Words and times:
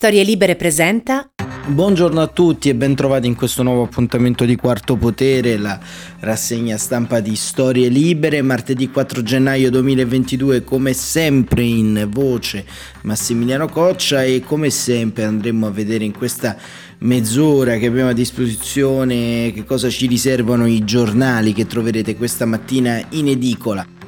Storie 0.00 0.22
Libere 0.22 0.56
presenta 0.56 1.30
Buongiorno 1.66 2.22
a 2.22 2.26
tutti 2.26 2.70
e 2.70 2.74
bentrovati 2.74 3.26
in 3.26 3.34
questo 3.34 3.62
nuovo 3.62 3.82
appuntamento 3.82 4.46
di 4.46 4.56
Quarto 4.56 4.96
Potere, 4.96 5.58
la 5.58 5.78
rassegna 6.20 6.78
stampa 6.78 7.20
di 7.20 7.36
Storie 7.36 7.88
Libere, 7.88 8.40
martedì 8.40 8.88
4 8.88 9.22
gennaio 9.22 9.70
2022, 9.70 10.64
come 10.64 10.94
sempre 10.94 11.64
in 11.64 12.08
voce 12.08 12.64
Massimiliano 13.02 13.68
Coccia 13.68 14.24
e 14.24 14.40
come 14.40 14.70
sempre 14.70 15.24
andremo 15.24 15.66
a 15.66 15.70
vedere 15.70 16.04
in 16.04 16.16
questa 16.16 16.56
mezz'ora 17.00 17.76
che 17.76 17.84
abbiamo 17.84 18.08
a 18.08 18.14
disposizione 18.14 19.52
che 19.52 19.64
cosa 19.66 19.90
ci 19.90 20.06
riservano 20.06 20.66
i 20.66 20.82
giornali 20.82 21.52
che 21.52 21.66
troverete 21.66 22.16
questa 22.16 22.46
mattina 22.46 23.04
in 23.10 23.28
edicola. 23.28 23.99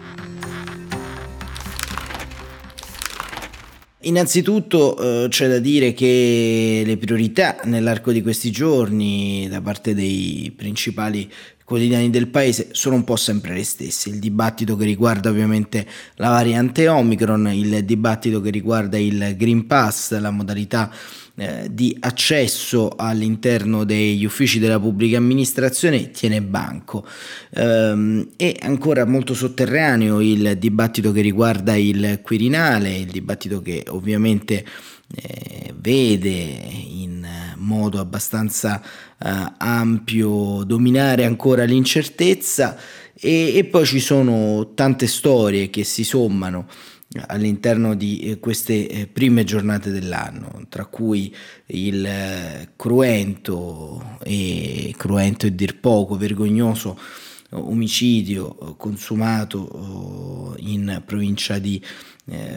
Innanzitutto 4.04 5.24
eh, 5.24 5.28
c'è 5.28 5.48
da 5.48 5.58
dire 5.58 5.92
che 5.92 6.82
le 6.84 6.96
priorità 6.96 7.60
nell'arco 7.64 8.10
di 8.10 8.20
questi 8.20 8.50
giorni 8.50 9.46
da 9.48 9.60
parte 9.60 9.94
dei 9.94 10.52
principali 10.56 11.30
quotidiani 11.64 12.10
del 12.10 12.26
paese 12.26 12.68
sono 12.72 12.96
un 12.96 13.04
po' 13.04 13.14
sempre 13.16 13.54
le 13.54 13.62
stesse. 13.62 14.08
Il 14.08 14.18
dibattito 14.18 14.76
che 14.76 14.84
riguarda 14.84 15.30
ovviamente 15.30 15.86
la 16.16 16.30
variante 16.30 16.88
Omicron, 16.88 17.52
il 17.52 17.84
dibattito 17.84 18.40
che 18.40 18.50
riguarda 18.50 18.98
il 18.98 19.36
Green 19.36 19.66
Pass, 19.66 20.18
la 20.18 20.30
modalità 20.30 20.90
eh, 21.34 21.68
di 21.70 21.96
accesso 22.00 22.90
all'interno 22.94 23.84
degli 23.84 24.24
uffici 24.24 24.58
della 24.58 24.78
pubblica 24.78 25.16
amministrazione 25.16 26.10
tiene 26.10 26.42
banco. 26.42 27.06
Ehm, 27.54 28.28
è 28.36 28.56
ancora 28.60 29.06
molto 29.06 29.32
sotterraneo 29.32 30.20
il 30.20 30.56
dibattito 30.58 31.10
che 31.10 31.22
riguarda 31.22 31.74
il 31.74 32.20
Quirinale, 32.22 32.96
il 32.96 33.10
dibattito 33.10 33.62
che 33.62 33.84
ovviamente 33.88 34.64
eh, 35.14 35.74
vede 35.74 36.30
in 36.30 37.26
modo 37.56 37.98
abbastanza 37.98 38.82
eh, 38.82 39.52
ampio 39.56 40.64
dominare 40.64 41.24
ancora 41.24 41.64
l'incertezza 41.64 42.76
e, 43.14 43.56
e 43.56 43.64
poi 43.64 43.86
ci 43.86 44.00
sono 44.00 44.72
tante 44.74 45.06
storie 45.06 45.70
che 45.70 45.84
si 45.84 46.04
sommano 46.04 46.66
all'interno 47.26 47.94
di 47.94 48.20
eh, 48.20 48.38
queste 48.38 48.88
eh, 48.88 49.06
prime 49.06 49.44
giornate 49.44 49.90
dell'anno, 49.90 50.64
tra 50.68 50.86
cui 50.86 51.34
il 51.66 52.04
eh, 52.04 52.68
cruento 52.76 54.18
e 54.22 54.94
cruento 54.96 55.46
e 55.46 55.54
dir 55.54 55.78
poco 55.78 56.16
vergognoso 56.16 56.98
omicidio 57.54 58.76
consumato 58.78 60.56
in 60.60 61.02
provincia 61.04 61.58
di 61.58 61.82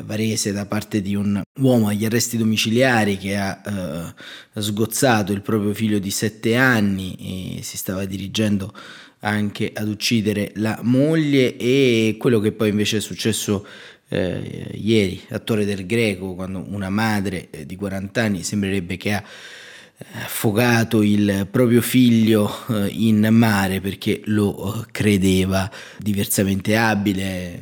Varese 0.05 0.53
da 0.53 0.67
parte 0.67 1.01
di 1.01 1.15
un 1.15 1.41
uomo 1.59 1.89
agli 1.89 2.05
arresti 2.05 2.37
domiciliari 2.37 3.17
che 3.17 3.35
ha 3.35 4.15
sgozzato 4.53 5.33
il 5.33 5.41
proprio 5.41 5.73
figlio 5.73 5.99
di 5.99 6.11
sette 6.11 6.55
anni 6.55 7.57
e 7.57 7.61
si 7.61 7.75
stava 7.75 8.05
dirigendo 8.05 8.73
anche 9.25 9.71
ad 9.73 9.87
uccidere 9.87 10.51
la 10.55 10.79
moglie 10.83 11.57
e 11.57 12.15
quello 12.17 12.39
che 12.39 12.51
poi 12.51 12.69
invece 12.69 12.97
è 12.97 13.01
successo 13.01 13.65
eh, 14.07 14.71
ieri, 14.73 15.21
attore 15.29 15.65
del 15.65 15.85
Greco, 15.85 16.35
quando 16.35 16.63
una 16.69 16.89
madre 16.89 17.49
eh, 17.49 17.65
di 17.65 17.75
40 17.75 18.21
anni 18.21 18.43
sembrerebbe 18.43 18.97
che 18.97 19.13
ha 19.13 19.23
eh, 19.97 20.05
affogato 20.23 21.01
il 21.01 21.47
proprio 21.49 21.81
figlio 21.81 22.51
eh, 22.69 22.87
in 22.87 23.27
mare 23.31 23.81
perché 23.81 24.21
lo 24.25 24.81
eh, 24.81 24.85
credeva 24.91 25.69
diversamente 25.97 26.75
abile, 26.75 27.61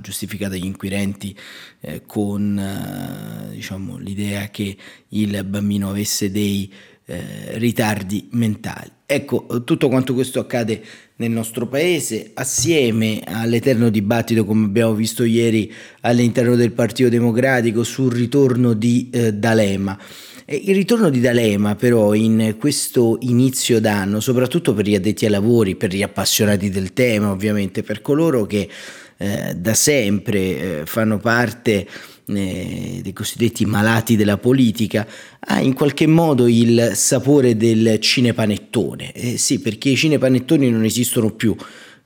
giustificata 0.00 0.54
agli 0.54 0.64
inquirenti 0.64 1.36
eh, 1.80 2.02
con 2.06 3.48
diciamo, 3.52 3.98
l'idea 3.98 4.48
che 4.48 4.76
il 5.08 5.44
bambino 5.44 5.90
avesse 5.90 6.30
dei 6.30 6.72
eh, 7.10 7.58
ritardi 7.58 8.28
mentali. 8.32 8.90
Ecco, 9.04 9.64
tutto 9.64 9.88
quanto 9.88 10.14
questo 10.14 10.38
accade 10.38 10.80
nel 11.20 11.30
nostro 11.30 11.66
paese, 11.66 12.30
assieme 12.32 13.20
all'eterno 13.26 13.90
dibattito, 13.90 14.46
come 14.46 14.64
abbiamo 14.64 14.94
visto 14.94 15.22
ieri, 15.22 15.70
all'interno 16.00 16.56
del 16.56 16.72
Partito 16.72 17.10
Democratico 17.10 17.84
sul 17.84 18.10
ritorno 18.10 18.72
di 18.72 19.10
eh, 19.12 19.34
D'Alema. 19.34 19.98
Il 20.46 20.74
ritorno 20.74 21.10
di 21.10 21.20
D'Alema 21.20 21.76
però 21.76 22.14
in 22.14 22.56
questo 22.58 23.18
inizio 23.20 23.80
d'anno, 23.80 24.18
soprattutto 24.18 24.72
per 24.72 24.86
gli 24.86 24.94
addetti 24.94 25.26
ai 25.26 25.30
lavori, 25.30 25.76
per 25.76 25.92
gli 25.94 26.02
appassionati 26.02 26.70
del 26.70 26.94
tema 26.94 27.30
ovviamente, 27.30 27.82
per 27.82 28.00
coloro 28.00 28.46
che 28.46 28.68
eh, 29.18 29.54
da 29.54 29.74
sempre 29.74 30.38
eh, 30.40 30.82
fanno 30.86 31.18
parte 31.18 31.86
eh, 32.36 33.00
dei 33.02 33.12
cosiddetti 33.12 33.64
malati 33.64 34.16
della 34.16 34.38
politica, 34.38 35.06
ha 35.40 35.60
in 35.60 35.74
qualche 35.74 36.06
modo 36.06 36.46
il 36.46 36.92
sapore 36.94 37.56
del 37.56 37.98
cinepanettone. 38.00 39.12
Eh, 39.12 39.38
sì, 39.38 39.60
perché 39.60 39.90
i 39.90 39.96
cinepanettoni 39.96 40.70
non 40.70 40.84
esistono 40.84 41.30
più, 41.30 41.54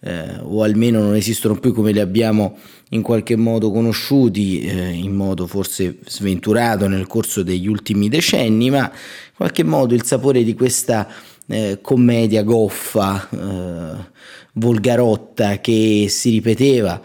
eh, 0.00 0.38
o 0.42 0.62
almeno 0.62 1.00
non 1.00 1.14
esistono 1.14 1.56
più 1.56 1.72
come 1.72 1.92
li 1.92 2.00
abbiamo 2.00 2.58
in 2.90 3.02
qualche 3.02 3.36
modo 3.36 3.70
conosciuti, 3.70 4.60
eh, 4.60 4.90
in 4.90 5.14
modo 5.14 5.46
forse 5.46 5.98
sventurato 6.06 6.86
nel 6.86 7.06
corso 7.06 7.42
degli 7.42 7.66
ultimi 7.66 8.08
decenni, 8.08 8.70
ma 8.70 8.82
in 8.82 9.36
qualche 9.36 9.64
modo 9.64 9.94
il 9.94 10.04
sapore 10.04 10.44
di 10.44 10.54
questa 10.54 11.08
eh, 11.46 11.78
commedia 11.80 12.42
goffa, 12.42 13.28
eh, 13.30 14.12
volgarotta 14.54 15.58
che 15.60 16.06
si 16.08 16.30
ripeteva 16.30 17.00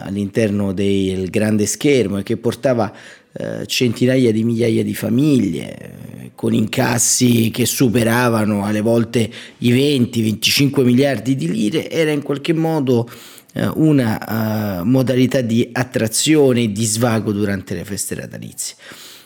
all'interno 0.00 0.72
del 0.72 1.30
grande 1.30 1.66
schermo 1.66 2.18
e 2.18 2.22
che 2.22 2.36
portava 2.36 2.92
eh, 3.32 3.66
centinaia 3.66 4.32
di 4.32 4.44
migliaia 4.44 4.82
di 4.82 4.94
famiglie 4.94 5.76
eh, 5.76 6.30
con 6.34 6.54
incassi 6.54 7.50
che 7.50 7.66
superavano 7.66 8.64
alle 8.64 8.80
volte 8.80 9.30
i 9.58 9.72
20-25 9.72 10.82
miliardi 10.82 11.34
di 11.34 11.50
lire 11.50 11.90
era 11.90 12.10
in 12.10 12.22
qualche 12.22 12.52
modo 12.52 13.08
una 13.76 14.82
modalità 14.84 15.40
di 15.40 15.66
attrazione 15.72 16.64
e 16.64 16.72
di 16.72 16.84
svago 16.84 17.32
durante 17.32 17.74
le 17.74 17.86
feste 17.86 18.14
natalizie. 18.14 18.74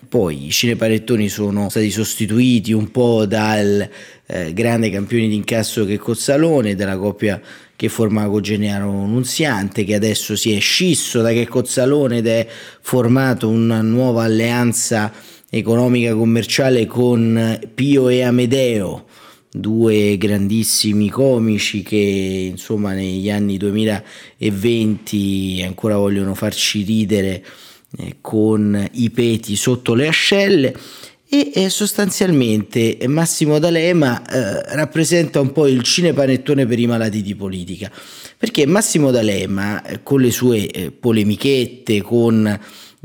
Poi 0.09 0.47
i 0.47 0.51
cinepanettoni 0.51 1.29
sono 1.29 1.69
stati 1.69 1.91
sostituiti 1.91 2.73
un 2.73 2.91
po' 2.91 3.27
dal 3.27 3.89
eh, 4.27 4.53
grande 4.53 4.91
campione 4.91 5.29
d'incasso 5.29 5.85
che 5.85 5.95
è 5.95 5.99
Cozzalone, 5.99 6.75
dalla 6.75 6.97
coppia 6.97 7.41
che 7.81 7.89
formava 7.89 8.31
con 8.31 8.43
Gennaro 8.43 8.93
Nunziante, 9.07 9.85
che 9.85 9.95
adesso 9.95 10.37
si 10.37 10.53
è 10.53 10.61
scisso 10.61 11.23
da 11.23 11.33
che 11.33 11.49
Cozzalone 11.49 12.19
ed 12.19 12.27
è 12.27 12.47
formato 12.83 13.49
una 13.49 13.81
nuova 13.81 14.25
alleanza 14.25 15.11
economica 15.49 16.15
commerciale 16.15 16.85
con 16.85 17.59
Pio 17.75 18.11
e 18.11 18.21
Amedeo, 18.21 19.07
due 19.51 20.19
grandissimi 20.19 21.09
comici 21.09 21.81
che 21.81 22.49
insomma 22.51 22.93
negli 22.93 23.31
anni 23.31 23.57
2020 23.57 25.63
ancora 25.65 25.97
vogliono 25.97 26.35
farci 26.35 26.83
ridere 26.83 27.43
eh, 27.97 28.17
con 28.21 28.91
i 28.93 29.09
peti 29.09 29.57
sotto 29.57 29.95
le 29.95 30.07
ascelle 30.07 30.75
e 31.33 31.53
eh, 31.55 31.69
sostanzialmente 31.69 32.99
Massimo 33.07 33.61
D'Alema 33.61 34.21
eh, 34.27 34.75
rappresenta 34.75 35.39
un 35.39 35.53
po' 35.53 35.69
il 35.69 35.85
cinepanettone 35.85 36.67
per 36.67 36.81
i 36.81 36.89
malati 36.89 37.23
di 37.23 37.37
politica, 37.37 37.89
perché 38.37 38.67
Massimo 38.67 39.13
D'Alema 39.13 39.81
eh, 39.85 40.03
con 40.03 40.21
le 40.21 40.33
sue 40.33 40.67
eh, 40.67 40.91
polemichette, 40.91 42.03
con 42.03 42.45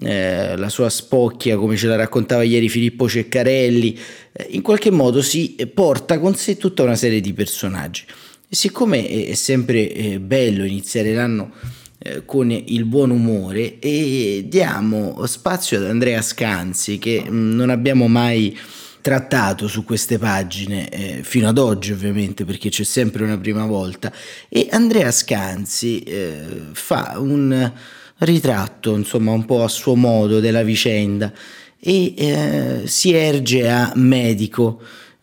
eh, 0.02 0.58
la 0.58 0.70
sua 0.70 0.90
spocchia, 0.90 1.56
come 1.56 1.78
ce 1.78 1.86
la 1.86 1.98
raccontava 1.98 2.42
ieri 2.42 2.68
Filippo 2.68 3.08
Ceccarelli, 3.08 3.96
eh, 4.32 4.48
in 4.50 4.64
qualche 4.64 4.90
modo 4.90 5.22
si 5.22 5.56
porta 5.72 6.18
con 6.18 6.34
sé 6.34 6.58
tutta 6.58 6.82
una 6.82 6.96
serie 6.96 7.22
di 7.22 7.32
personaggi. 7.32 8.06
E 8.50 8.56
siccome 8.56 9.08
è 9.28 9.36
sempre 9.36 10.20
bello 10.20 10.64
iniziare 10.64 11.14
l'anno 11.14 11.52
eh, 11.54 11.85
con 12.26 12.52
il 12.52 12.86
buon 12.86 13.10
umore 13.10 13.80
e 13.80 14.46
diamo 14.48 15.26
spazio 15.26 15.78
ad 15.78 15.86
Andrea 15.86 16.22
Scanzi 16.22 16.98
che 16.98 17.24
mm, 17.28 17.56
non 17.56 17.70
abbiamo 17.70 18.08
mai 18.08 18.58
trattato 19.06 19.68
su 19.68 19.84
queste 19.84 20.18
pagine 20.18 20.90
eh, 20.90 21.24
fino 21.24 21.48
ad 21.48 21.60
oggi 21.60 21.92
ovviamente 21.92 22.44
perché 22.44 22.70
c'è 22.70 22.84
sempre 22.84 23.24
una 23.24 23.38
prima 23.38 23.66
volta. 23.66 24.12
E 24.50 24.68
Andrea 24.72 25.12
Scanzi 25.12 26.00
eh, 26.00 26.44
fa 26.72 27.16
un 27.18 27.72
ritratto 28.18 28.96
insomma 28.96 29.32
un 29.32 29.46
po' 29.46 29.64
a 29.64 29.68
suo 29.68 29.96
modo 29.96 30.40
della 30.40 30.64
vicenda 30.64 31.32
e 31.80 32.14
eh, 32.18 32.82
si 32.86 33.14
erge 33.14 33.70
a 33.70 33.92
medico 33.94 34.82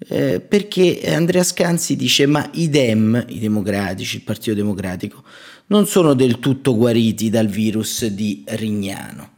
eh, 0.09 0.41
perché 0.41 1.01
Andrea 1.07 1.43
Scanzi 1.43 1.97
dice 1.97 2.27
ma 2.27 2.49
i 2.55 2.69
Dem, 2.69 3.25
i 3.31 3.41
democratici, 3.41 4.17
il 4.17 4.23
Partito 4.23 4.55
Democratico 4.55 5.25
non 5.67 5.87
sono 5.87 6.14
del 6.14 6.38
tutto 6.38 6.76
guariti 6.76 7.31
dal 7.31 7.49
virus 7.49 8.06
di 8.06 8.43
Rignano. 8.47 9.31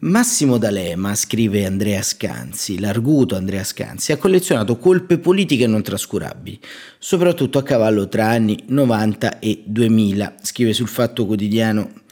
Massimo 0.00 0.58
D'Alema, 0.58 1.14
scrive 1.14 1.64
Andrea 1.64 2.02
Scanzi, 2.02 2.80
l'arguto 2.80 3.36
Andrea 3.36 3.62
Scanzi, 3.62 4.10
ha 4.10 4.16
collezionato 4.16 4.76
colpe 4.76 5.18
politiche 5.18 5.68
non 5.68 5.82
trascurabili, 5.82 6.58
soprattutto 6.98 7.58
a 7.58 7.62
cavallo 7.62 8.08
tra 8.08 8.26
anni 8.26 8.58
90 8.66 9.38
e 9.38 9.62
2000, 9.64 10.34
scrive 10.42 10.72
sul 10.72 10.88
Fatto 10.88 11.26
Quotidiano 11.26 12.02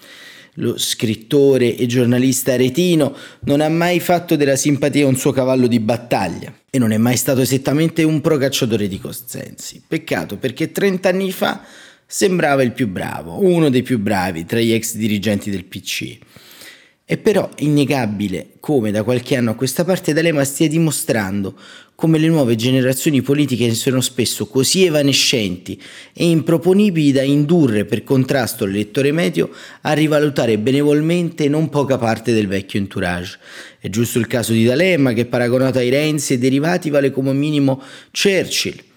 lo 0.56 0.76
scrittore 0.76 1.76
e 1.76 1.86
giornalista 1.86 2.52
aretino, 2.52 3.16
non 3.40 3.60
ha 3.60 3.68
mai 3.68 4.00
fatto 4.00 4.36
della 4.36 4.56
simpatia 4.56 5.06
un 5.06 5.16
suo 5.16 5.32
cavallo 5.32 5.66
di 5.66 5.80
battaglia 5.80 6.52
e 6.68 6.78
non 6.78 6.92
è 6.92 6.98
mai 6.98 7.16
stato 7.16 7.40
esattamente 7.40 8.02
un 8.02 8.20
procacciatore 8.20 8.86
di 8.86 9.00
consensi. 9.00 9.82
Peccato 9.86 10.36
perché 10.36 10.70
30 10.70 11.08
anni 11.08 11.32
fa 11.32 11.62
sembrava 12.12 12.62
il 12.62 12.72
più 12.72 12.88
bravo, 12.88 13.42
uno 13.42 13.70
dei 13.70 13.80
più 13.80 13.98
bravi 13.98 14.44
tra 14.44 14.60
gli 14.60 14.70
ex 14.70 14.96
dirigenti 14.96 15.50
del 15.50 15.64
PC. 15.64 16.18
È 17.06 17.16
però 17.16 17.48
innegabile 17.60 18.48
come 18.60 18.90
da 18.90 19.02
qualche 19.02 19.34
anno 19.34 19.52
a 19.52 19.54
questa 19.54 19.82
parte 19.82 20.12
D'Alema 20.12 20.44
stia 20.44 20.68
dimostrando 20.68 21.56
come 21.94 22.18
le 22.18 22.28
nuove 22.28 22.54
generazioni 22.54 23.22
politiche 23.22 23.72
siano 23.72 24.02
spesso 24.02 24.46
così 24.46 24.84
evanescenti 24.84 25.80
e 26.12 26.28
improponibili 26.28 27.12
da 27.12 27.22
indurre 27.22 27.86
per 27.86 28.04
contrasto 28.04 28.66
l'elettore 28.66 29.10
medio 29.10 29.48
a 29.80 29.94
rivalutare 29.94 30.58
benevolmente 30.58 31.48
non 31.48 31.70
poca 31.70 31.96
parte 31.96 32.34
del 32.34 32.46
vecchio 32.46 32.78
entourage. 32.78 33.38
È 33.80 33.88
giusto 33.88 34.18
il 34.18 34.26
caso 34.26 34.52
di 34.52 34.64
D'Alema 34.64 35.14
che 35.14 35.24
paragonato 35.24 35.78
ai 35.78 35.88
Renzi 35.88 36.34
e 36.34 36.38
derivati 36.38 36.90
vale 36.90 37.10
come 37.10 37.32
minimo 37.32 37.82
Churchill 38.10 38.90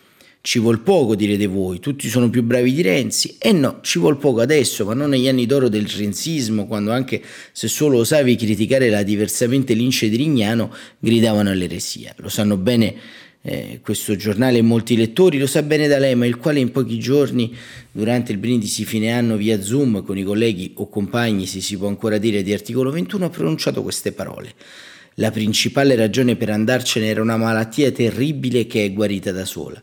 ci 0.45 0.59
vuol 0.59 0.81
poco, 0.81 1.15
direte 1.15 1.47
voi, 1.47 1.79
tutti 1.79 2.07
sono 2.07 2.29
più 2.29 2.43
bravi 2.43 2.71
di 2.71 2.83
Renzi. 2.83 3.37
E 3.39 3.51
no, 3.51 3.79
ci 3.81 3.97
vuol 3.97 4.17
poco 4.17 4.41
adesso, 4.41 4.85
ma 4.85 4.93
non 4.93 5.09
negli 5.09 5.27
anni 5.27 5.47
d'oro 5.47 5.69
del 5.69 5.87
renzismo, 5.87 6.67
quando 6.67 6.91
anche 6.91 7.19
se 7.51 7.67
solo 7.67 7.97
osavi 7.97 8.35
criticare 8.35 8.91
la 8.91 9.01
diversamente 9.01 9.73
lince 9.73 10.07
di 10.07 10.17
Rignano, 10.17 10.71
gridavano 10.99 11.49
all'eresia. 11.49 12.13
Lo 12.17 12.29
sanno 12.29 12.57
bene 12.57 12.93
eh, 13.41 13.79
questo 13.81 14.15
giornale 14.15 14.59
e 14.59 14.61
molti 14.61 14.95
lettori, 14.95 15.39
lo 15.39 15.47
sa 15.47 15.63
bene 15.63 15.87
D'Alema, 15.87 16.27
il 16.27 16.37
quale 16.37 16.59
in 16.59 16.69
pochi 16.71 16.99
giorni, 16.99 17.51
durante 17.91 18.31
il 18.31 18.37
brindisi 18.37 18.85
fine 18.85 19.13
anno 19.13 19.37
via 19.37 19.59
Zoom, 19.63 20.03
con 20.03 20.15
i 20.15 20.23
colleghi 20.23 20.73
o 20.75 20.87
compagni, 20.87 21.47
se 21.47 21.59
si 21.59 21.75
può 21.75 21.87
ancora 21.87 22.19
dire, 22.19 22.43
di 22.43 22.53
articolo 22.53 22.91
21, 22.91 23.25
ha 23.25 23.29
pronunciato 23.29 23.81
queste 23.81 24.11
parole. 24.11 24.53
La 25.15 25.31
principale 25.31 25.95
ragione 25.95 26.35
per 26.35 26.51
andarcene 26.51 27.07
era 27.07 27.23
una 27.23 27.37
malattia 27.37 27.91
terribile 27.91 28.67
che 28.67 28.85
è 28.85 28.93
guarita 28.93 29.31
da 29.31 29.45
sola. 29.45 29.81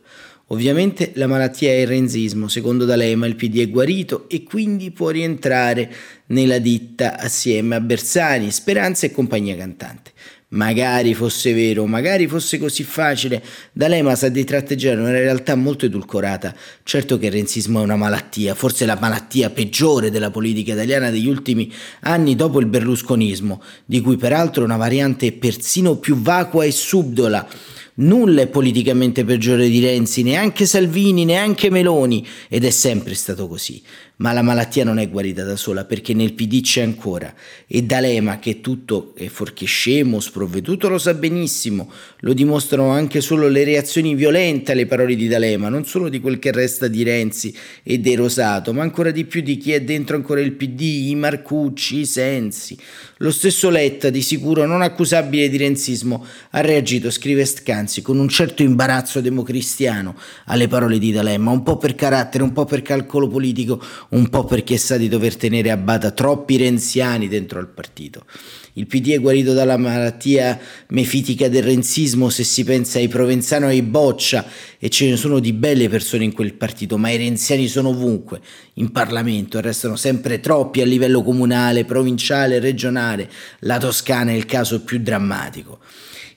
Ovviamente 0.53 1.13
la 1.15 1.27
malattia 1.27 1.71
è 1.71 1.81
il 1.81 1.87
renzismo, 1.87 2.47
secondo 2.47 2.85
D'Alema 2.85 3.27
il 3.27 3.37
PD 3.37 3.61
è 3.61 3.71
guarito 3.71 4.29
e 4.29 4.43
quindi 4.43 4.91
può 4.91 5.09
rientrare 5.09 5.91
nella 6.27 6.59
ditta 6.59 7.19
assieme 7.19 7.77
a 7.77 7.81
Bersani, 7.81 8.51
Speranza 8.51 9.07
e 9.07 9.13
compagnia 9.13 9.57
cantante. 9.57 10.11
Magari 10.49 11.15
fosse 11.15 11.55
vero, 11.55 11.87
magari 11.87 12.27
fosse 12.27 12.59
così 12.59 12.85
facile. 12.85 13.43
D'Alema 13.73 14.15
sa 14.15 14.29
di 14.29 14.45
tratteggiare 14.45 15.01
una 15.01 15.13
realtà 15.13 15.55
molto 15.55 15.87
edulcorata. 15.87 16.55
Certo 16.83 17.17
che 17.17 17.27
il 17.27 17.33
renzismo 17.33 17.81
è 17.81 17.85
una 17.85 17.97
malattia, 17.97 18.55
forse 18.55 18.85
la 18.85 18.99
malattia 19.01 19.49
peggiore 19.49 20.11
della 20.11 20.31
politica 20.31 20.75
italiana 20.75 21.09
degli 21.09 21.29
ultimi 21.29 21.73
anni 22.01 22.37
dopo 22.37 22.61
il 22.61 22.67
berlusconismo, 22.67 23.63
di 23.87 24.03
cui 24.03 24.19
peraltro 24.19 24.65
una 24.65 24.77
variante 24.77 25.33
persino 25.33 25.97
più 25.97 26.17
vacua 26.21 26.67
e 26.67 26.73
subdola 26.73 27.49
Nulla 27.95 28.43
è 28.43 28.47
politicamente 28.47 29.25
peggiore 29.25 29.69
di 29.69 29.81
Renzi, 29.81 30.23
neanche 30.23 30.65
Salvini, 30.65 31.27
neanche 31.27 31.69
Meloni, 31.69 32.27
ed 32.49 32.65
è 32.65 32.71
sempre 32.71 33.15
stato 33.15 33.47
così. 33.49 33.83
Ma 34.23 34.33
la 34.33 34.43
malattia 34.43 34.85
non 34.85 35.01
è 35.01 35.11
guarita 35.11 35.43
da 35.43 35.57
sola 35.57 35.85
perché 35.85 36.15
nel 36.15 36.35
PD 36.35 36.61
c'è 36.61 36.81
ancora. 36.81 37.35
E 37.67 37.83
D'Alema, 37.83 38.39
che 38.39 38.61
tutto 38.61 39.15
è 39.17 39.27
fuorché 39.27 39.67
scemo, 39.67 40.21
sprovveduto, 40.21 40.89
lo 40.89 40.99
sa 40.99 41.13
benissimo. 41.13 41.91
Lo 42.21 42.33
dimostrano 42.33 42.91
anche 42.91 43.21
solo 43.21 43.49
le 43.49 43.65
reazioni 43.65 44.15
violente 44.15 44.71
alle 44.71 44.87
parole 44.87 45.17
di 45.17 45.27
D'Alema, 45.27 45.69
non 45.69 45.85
solo 45.85 46.09
di 46.09 46.21
quel 46.21 46.39
che 46.39 46.53
resta 46.53 46.87
di 46.87 47.03
Renzi 47.03 47.53
e 47.83 47.99
dei 47.99 48.15
Rosato, 48.15 48.73
ma 48.73 48.83
ancora 48.83 49.11
di 49.11 49.25
più 49.25 49.41
di 49.41 49.57
chi 49.57 49.73
è 49.73 49.83
dentro 49.83 50.15
ancora 50.15 50.41
il 50.41 50.53
PD, 50.53 51.09
i 51.09 51.17
Marcucci, 51.17 51.99
i 51.99 52.07
Sensi. 52.07 52.79
Lo 53.17 53.33
stesso 53.33 53.71
Letta, 53.71 54.09
di 54.09 54.23
sicuro 54.23 54.67
non 54.67 54.83
accusabile 54.83 55.49
di 55.49 55.57
renzismo, 55.57 56.25
ha 56.51 56.61
reagito, 56.61 57.11
scrive 57.11 57.45
Scanzi, 57.45 58.03
con 58.03 58.21
un 58.21 58.29
certo 58.29 58.63
imbarazzo 58.63 59.21
democristiano 59.21 60.15
alle 60.45 60.69
parole 60.69 60.99
di 61.01 61.11
D'Alema, 61.11 61.51
un 61.51 61.65
po' 61.65 61.77
per 61.77 61.97
carattere, 61.97 62.45
un 62.45 62.53
po' 62.53 62.67
per 62.67 62.83
calcolo 62.83 63.27
politico, 63.27 63.83
un 64.13 64.29
po' 64.29 64.45
perché 64.45 64.77
sa 64.77 64.97
di 64.97 65.09
dover 65.09 65.37
tenere 65.37 65.71
a 65.71 65.77
bada 65.77 66.11
troppi 66.11 66.57
renziani 66.57 67.29
dentro 67.29 67.59
al 67.59 67.69
partito. 67.69 68.25
Il 68.75 68.87
PD 68.87 69.11
è 69.11 69.21
guarito 69.21 69.53
dalla 69.53 69.77
malattia 69.77 70.59
mefitica 70.89 71.49
del 71.49 71.63
renzismo 71.63 72.31
se 72.31 72.43
si 72.43 72.65
pensa 72.65 72.99
ai 72.99 73.09
Provenzano 73.09 73.67
e 73.67 73.71
ai 73.71 73.83
Boccia 73.83 74.47
e 74.79 74.89
ce 74.89 75.09
ne 75.11 75.17
sono 75.17 75.39
di 75.41 75.53
belle 75.53 75.89
persone 75.89 76.25
in 76.25 76.33
quel 76.33 76.55
partito, 76.55 76.97
ma 76.97 77.11
i 77.11 77.19
renziani 77.19 77.69
sono 77.69 77.91
ovunque, 77.91 78.41
in 78.75 78.91
Parlamento 78.91 79.59
e 79.59 79.61
restano 79.61 79.97
sempre 79.97 80.41
troppi 80.41 80.81
a 80.81 80.87
livello 80.87 81.23
comunale, 81.23 81.85
provinciale, 81.85 82.61
regionale. 82.61 83.31
La 83.61 83.79
Toscana 83.79 84.31
è 84.31 84.35
il 84.35 84.47
caso 84.47 84.83
più 84.83 84.99
drammatico. 85.01 85.79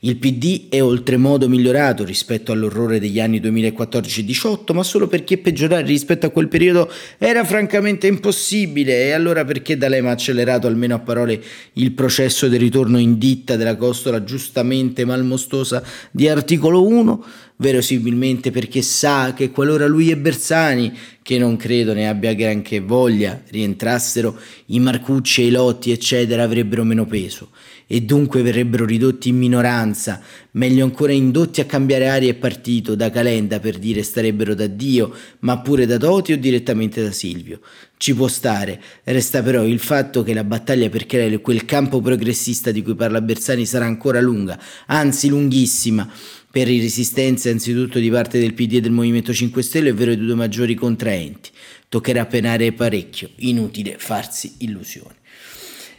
Il 0.05 0.17
PD 0.17 0.69
è 0.69 0.83
oltremodo 0.83 1.49
migliorato 1.49 2.03
rispetto 2.03 2.51
all'orrore 2.51 2.99
degli 2.99 3.19
anni 3.19 3.39
2014-18, 3.39 4.71
ma 4.71 4.83
solo 4.83 5.07
perché 5.07 5.39
peggiorare 5.39 5.81
rispetto 5.81 6.27
a 6.27 6.29
quel 6.29 6.47
periodo 6.47 6.91
era 7.17 7.43
francamente 7.43 8.05
impossibile 8.05 9.05
e 9.05 9.13
allora 9.13 9.43
perché 9.45 9.77
D'Alema 9.77 10.09
ha 10.09 10.13
accelerato 10.13 10.67
almeno 10.67 10.93
a 10.93 10.99
parole 10.99 11.41
il 11.73 11.91
processo 11.93 12.47
del 12.47 12.59
ritorno 12.59 12.99
in 12.99 13.17
ditta 13.17 13.55
della 13.55 13.77
costola 13.77 14.23
giustamente 14.23 15.05
malmostosa 15.05 15.81
di 16.11 16.29
articolo 16.29 16.85
1? 16.85 17.25
Verosimilmente 17.57 18.51
perché 18.51 18.81
sa 18.81 19.33
che 19.33 19.49
qualora 19.49 19.87
lui 19.87 20.09
e 20.09 20.17
Bersani, 20.17 20.91
che 21.21 21.37
non 21.37 21.55
credo 21.55 21.93
ne 21.93 22.09
abbia 22.09 22.33
granché 22.33 22.81
voglia, 22.81 23.41
rientrassero, 23.47 24.37
i 24.67 24.79
Marcucci 24.81 25.41
e 25.43 25.45
i 25.47 25.51
Lotti 25.51 25.91
eccetera 25.91 26.43
avrebbero 26.43 26.83
meno 26.83 27.05
peso. 27.05 27.51
E 27.87 28.01
dunque 28.01 28.41
verrebbero 28.41 28.83
ridotti 28.83 29.29
in 29.29 29.37
minoranza, 29.37 30.19
meglio 30.51 30.83
ancora 30.83 31.13
indotti 31.13 31.61
a 31.61 31.65
cambiare 31.65 32.09
aria 32.09 32.29
e 32.29 32.33
partito, 32.33 32.93
da 32.93 33.09
Calenda 33.09 33.59
per 33.59 33.77
dire 33.77 34.03
starebbero 34.03 34.53
da 34.53 34.67
Dio, 34.67 35.13
ma 35.39 35.59
pure 35.59 35.85
da 35.85 35.97
Toti 35.97 36.33
o 36.33 36.37
direttamente 36.37 37.01
da 37.01 37.11
Silvio. 37.11 37.61
Ci 37.97 38.13
può 38.13 38.27
stare, 38.27 38.81
resta 39.03 39.41
però 39.41 39.63
il 39.63 39.79
fatto 39.79 40.23
che 40.23 40.33
la 40.33 40.43
battaglia 40.43 40.89
per 40.89 41.05
creare 41.05 41.39
quel 41.39 41.63
campo 41.65 42.01
progressista 42.01 42.71
di 42.71 42.81
cui 42.81 42.95
parla 42.95 43.21
Bersani 43.21 43.65
sarà 43.65 43.85
ancora 43.85 44.19
lunga, 44.19 44.59
anzi 44.87 45.29
lunghissima, 45.29 46.11
per 46.55 46.69
i 46.69 46.79
resistenze 46.79 47.49
anzitutto 47.49 47.99
di 47.99 48.09
parte 48.09 48.39
del 48.39 48.53
PD 48.53 48.75
e 48.75 48.79
del 48.79 48.93
Movimento 48.93 49.33
5 49.33 49.61
Stelle, 49.61 49.89
ovvero 49.89 50.11
i 50.11 50.17
due 50.17 50.35
maggiori 50.35 50.73
contraenti. 50.73 51.49
Toccherà 51.89 52.25
penare 52.27 52.71
parecchio, 52.71 53.31
inutile 53.39 53.95
farsi 53.97 54.53
illusioni. 54.59 55.15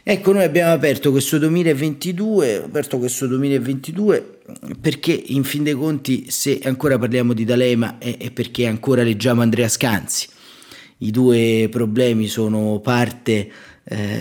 Ecco, 0.01 0.31
noi 0.31 0.43
abbiamo 0.43 0.71
aperto 0.71 1.11
questo 1.11 1.37
2022, 1.37 2.63
aperto 2.63 2.97
questo 2.97 3.27
2022 3.27 4.39
perché 4.81 5.11
in 5.27 5.43
fin 5.43 5.61
dei 5.61 5.75
conti 5.75 6.31
se 6.31 6.59
ancora 6.63 6.97
parliamo 6.97 7.33
di 7.33 7.45
D'Alema 7.45 7.99
è, 7.99 8.17
è 8.17 8.31
perché 8.31 8.65
ancora 8.65 9.03
leggiamo 9.03 9.43
Andrea 9.43 9.67
Scanzi. 9.67 10.27
I 10.99 11.11
due 11.11 11.67
problemi 11.69 12.25
sono 12.25 12.79
parte 12.79 13.51
eh, 13.83 14.19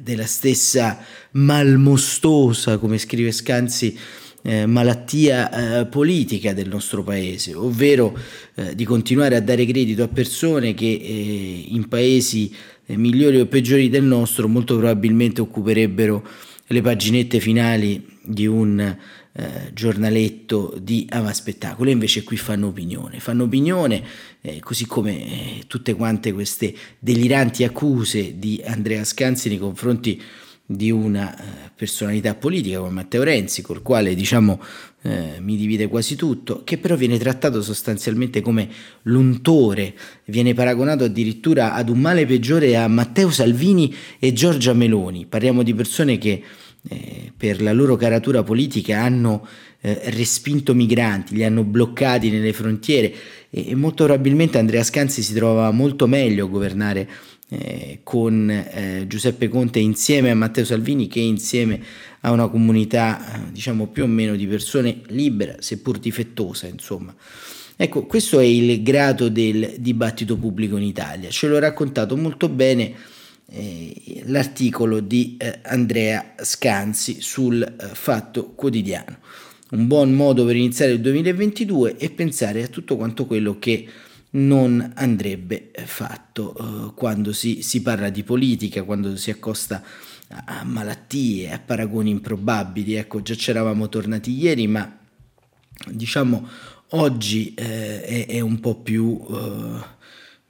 della 0.00 0.26
stessa 0.26 0.98
malmostosa, 1.30 2.78
come 2.78 2.98
scrive 2.98 3.30
Scanzi, 3.30 3.96
eh, 4.42 4.66
malattia 4.66 5.80
eh, 5.80 5.86
politica 5.86 6.52
del 6.52 6.68
nostro 6.68 7.02
paese, 7.02 7.54
ovvero 7.54 8.16
eh, 8.54 8.74
di 8.74 8.84
continuare 8.84 9.36
a 9.36 9.40
dare 9.40 9.64
credito 9.64 10.02
a 10.02 10.08
persone 10.08 10.74
che 10.74 10.86
eh, 10.86 11.64
in 11.68 11.88
paesi 11.88 12.54
eh, 12.86 12.96
migliori 12.96 13.40
o 13.40 13.46
peggiori 13.46 13.88
del 13.88 14.04
nostro 14.04 14.48
molto 14.48 14.76
probabilmente 14.76 15.40
occuperebbero 15.40 16.26
le 16.66 16.80
paginette 16.80 17.38
finali 17.40 18.04
di 18.22 18.46
un 18.46 18.96
eh, 19.34 19.70
giornaletto 19.72 20.76
di 20.80 21.06
Avaspettacolo 21.08 21.88
e 21.88 21.92
invece 21.92 22.22
qui 22.22 22.36
fanno 22.36 22.66
opinione, 22.68 23.20
fanno 23.20 23.44
opinione 23.44 24.02
eh, 24.40 24.60
così 24.60 24.86
come 24.86 25.24
eh, 25.24 25.64
tutte 25.66 25.94
quante 25.94 26.32
queste 26.32 26.74
deliranti 26.98 27.64
accuse 27.64 28.38
di 28.38 28.60
Andrea 28.64 29.04
Scanzi 29.04 29.48
nei 29.48 29.58
confronti 29.58 30.20
di 30.74 30.90
una 30.90 31.34
eh, 31.34 31.70
personalità 31.74 32.34
politica 32.34 32.78
come 32.78 32.90
Matteo 32.90 33.22
Renzi, 33.22 33.62
col 33.62 33.82
quale 33.82 34.14
diciamo 34.14 34.60
eh, 35.02 35.38
mi 35.40 35.56
divide 35.56 35.88
quasi 35.88 36.14
tutto, 36.16 36.62
che 36.64 36.78
però 36.78 36.96
viene 36.96 37.18
trattato 37.18 37.62
sostanzialmente 37.62 38.40
come 38.40 38.68
l'untore, 39.02 39.94
viene 40.26 40.54
paragonato 40.54 41.04
addirittura 41.04 41.74
ad 41.74 41.88
un 41.88 41.98
male 41.98 42.26
peggiore 42.26 42.76
a 42.76 42.86
Matteo 42.88 43.30
Salvini 43.30 43.94
e 44.18 44.32
Giorgia 44.32 44.72
Meloni. 44.72 45.26
Parliamo 45.26 45.62
di 45.62 45.74
persone 45.74 46.18
che 46.18 46.42
eh, 46.88 47.32
per 47.36 47.62
la 47.62 47.72
loro 47.72 47.96
caratura 47.96 48.42
politica 48.42 49.02
hanno 49.02 49.46
eh, 49.80 50.00
respinto 50.06 50.74
migranti, 50.74 51.34
li 51.34 51.44
hanno 51.44 51.64
bloccati 51.64 52.30
nelle 52.30 52.52
frontiere 52.52 53.12
e, 53.50 53.70
e 53.70 53.74
molto 53.74 54.04
probabilmente 54.04 54.58
Andrea 54.58 54.82
Scanzi 54.82 55.22
si 55.22 55.34
trovava 55.34 55.70
molto 55.70 56.06
meglio 56.06 56.46
a 56.46 56.48
governare 56.48 57.08
eh, 57.52 58.00
con 58.02 58.48
eh, 58.50 59.04
Giuseppe 59.06 59.48
Conte 59.48 59.78
insieme 59.78 60.30
a 60.30 60.34
Matteo 60.34 60.64
Salvini 60.64 61.06
che 61.06 61.20
insieme 61.20 61.80
a 62.20 62.30
una 62.30 62.48
comunità 62.48 63.20
eh, 63.20 63.52
diciamo 63.52 63.88
più 63.88 64.04
o 64.04 64.06
meno 64.06 64.34
di 64.36 64.46
persone 64.46 65.02
libera 65.08 65.56
seppur 65.58 65.98
difettosa 65.98 66.66
insomma. 66.66 67.14
Ecco, 67.76 68.06
questo 68.06 68.38
è 68.38 68.44
il 68.44 68.82
grado 68.82 69.28
del 69.28 69.74
dibattito 69.78 70.36
pubblico 70.36 70.76
in 70.76 70.84
Italia, 70.84 71.30
ce 71.30 71.48
l'ho 71.48 71.58
raccontato 71.58 72.16
molto 72.16 72.48
bene 72.48 72.94
eh, 73.50 74.22
l'articolo 74.26 75.00
di 75.00 75.36
eh, 75.38 75.60
Andrea 75.64 76.34
Scanzi 76.38 77.20
sul 77.20 77.62
eh, 77.62 77.86
Fatto 77.92 78.52
Quotidiano. 78.54 79.18
Un 79.72 79.86
buon 79.86 80.12
modo 80.12 80.44
per 80.44 80.56
iniziare 80.56 80.92
il 80.92 81.00
2022 81.00 81.96
e 81.96 82.10
pensare 82.10 82.62
a 82.62 82.68
tutto 82.68 82.96
quanto 82.96 83.26
quello 83.26 83.58
che 83.58 83.86
non 84.34 84.92
andrebbe 84.94 85.70
fatto 85.84 86.54
eh, 86.54 86.94
quando 86.94 87.32
si, 87.32 87.62
si, 87.62 87.82
parla 87.82 88.10
di 88.10 88.22
politica, 88.22 88.82
quando 88.82 89.16
si 89.16 89.30
accosta 89.30 89.82
a 90.28 90.64
malattie, 90.64 91.52
a 91.52 91.58
paragoni 91.58 92.10
improbabili. 92.10 92.94
Ecco, 92.94 93.22
già 93.22 93.34
c'eravamo 93.34 93.88
tornati 93.88 94.32
ieri, 94.32 94.66
ma 94.66 94.98
diciamo 95.90 96.48
oggi 96.90 97.54
eh, 97.54 98.02
è, 98.02 98.26
è, 98.26 98.40
un 98.40 98.60
po' 98.60 98.76
più, 98.76 99.20
eh, 99.30 99.84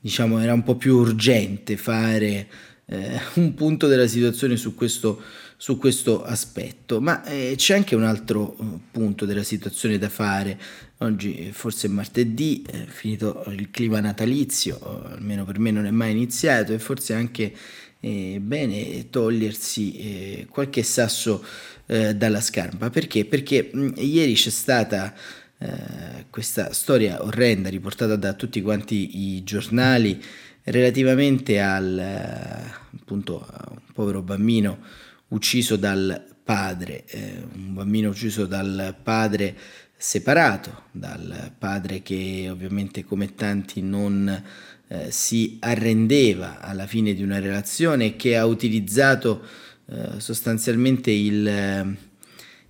diciamo, 0.01 0.39
era 0.41 0.53
un 0.53 0.63
po' 0.63 0.77
più 0.77 0.97
urgente 0.97 1.77
fare 1.77 2.49
eh, 2.87 3.21
un 3.35 3.55
punto 3.55 3.87
della 3.87 4.07
situazione 4.07 4.57
su 4.57 4.75
questo, 4.75 5.21
su 5.63 5.79
questo 5.79 6.25
aspetto, 6.25 7.01
ma 7.01 7.23
eh, 7.23 7.55
c'è 7.57 7.77
anche 7.77 7.95
un 7.95 8.03
altro 8.03 8.57
eh, 8.59 8.65
punto 8.91 9.25
della 9.27 9.45
situazione 9.45 9.97
da 9.97 10.09
fare. 10.09 10.59
Oggi 10.99 11.51
forse 11.53 11.87
è 11.87 11.91
martedì, 11.91 12.65
è 12.69 12.85
finito 12.87 13.45
il 13.47 13.71
clima 13.71 14.01
natalizio, 14.01 15.07
almeno 15.13 15.45
per 15.45 15.61
me 15.61 15.71
non 15.71 15.87
è 15.87 15.93
mai 15.93 16.11
iniziato 16.11 16.73
e 16.73 16.81
forse 16.81 17.15
anche 17.15 17.55
è 18.01 18.39
bene 18.41 19.09
togliersi 19.09 20.49
qualche 20.51 20.83
sasso 20.83 21.45
dalla 21.87 22.41
scarpa. 22.41 22.91
Perché? 22.91 23.25
Perché 23.25 23.71
mh, 23.73 23.93
ieri 23.99 24.35
c'è 24.35 24.51
stata 24.51 25.15
eh, 25.59 26.27
questa 26.29 26.73
storia 26.73 27.23
orrenda 27.23 27.69
riportata 27.69 28.17
da 28.17 28.33
tutti 28.33 28.61
quanti 28.63 29.37
i 29.37 29.45
giornali 29.45 30.21
relativamente 30.65 31.61
al 31.61 31.99
eh, 31.99 32.73
appunto 33.01 33.47
un 33.71 33.93
povero 33.93 34.23
bambino 34.23 35.11
ucciso 35.33 35.77
dal 35.77 36.25
padre, 36.43 37.05
eh, 37.07 37.43
un 37.55 37.75
bambino 37.75 38.09
ucciso 38.09 38.47
dal 38.47 38.95
padre 39.03 39.57
separato, 39.97 40.85
dal 40.91 41.53
padre 41.59 42.03
che 42.03 42.49
ovviamente 42.51 43.05
come 43.05 43.35
tanti 43.35 43.83
non 43.83 44.43
eh, 44.89 45.11
si 45.11 45.59
arrendeva 45.61 46.61
alla 46.61 46.87
fine 46.87 47.15
di 47.15 47.23
una 47.23 47.39
relazione 47.39 48.07
e 48.07 48.17
che 48.17 48.37
ha 48.37 48.47
utilizzato 48.47 49.43
eh, 49.87 50.19
sostanzialmente 50.19 51.11
il 51.11 52.11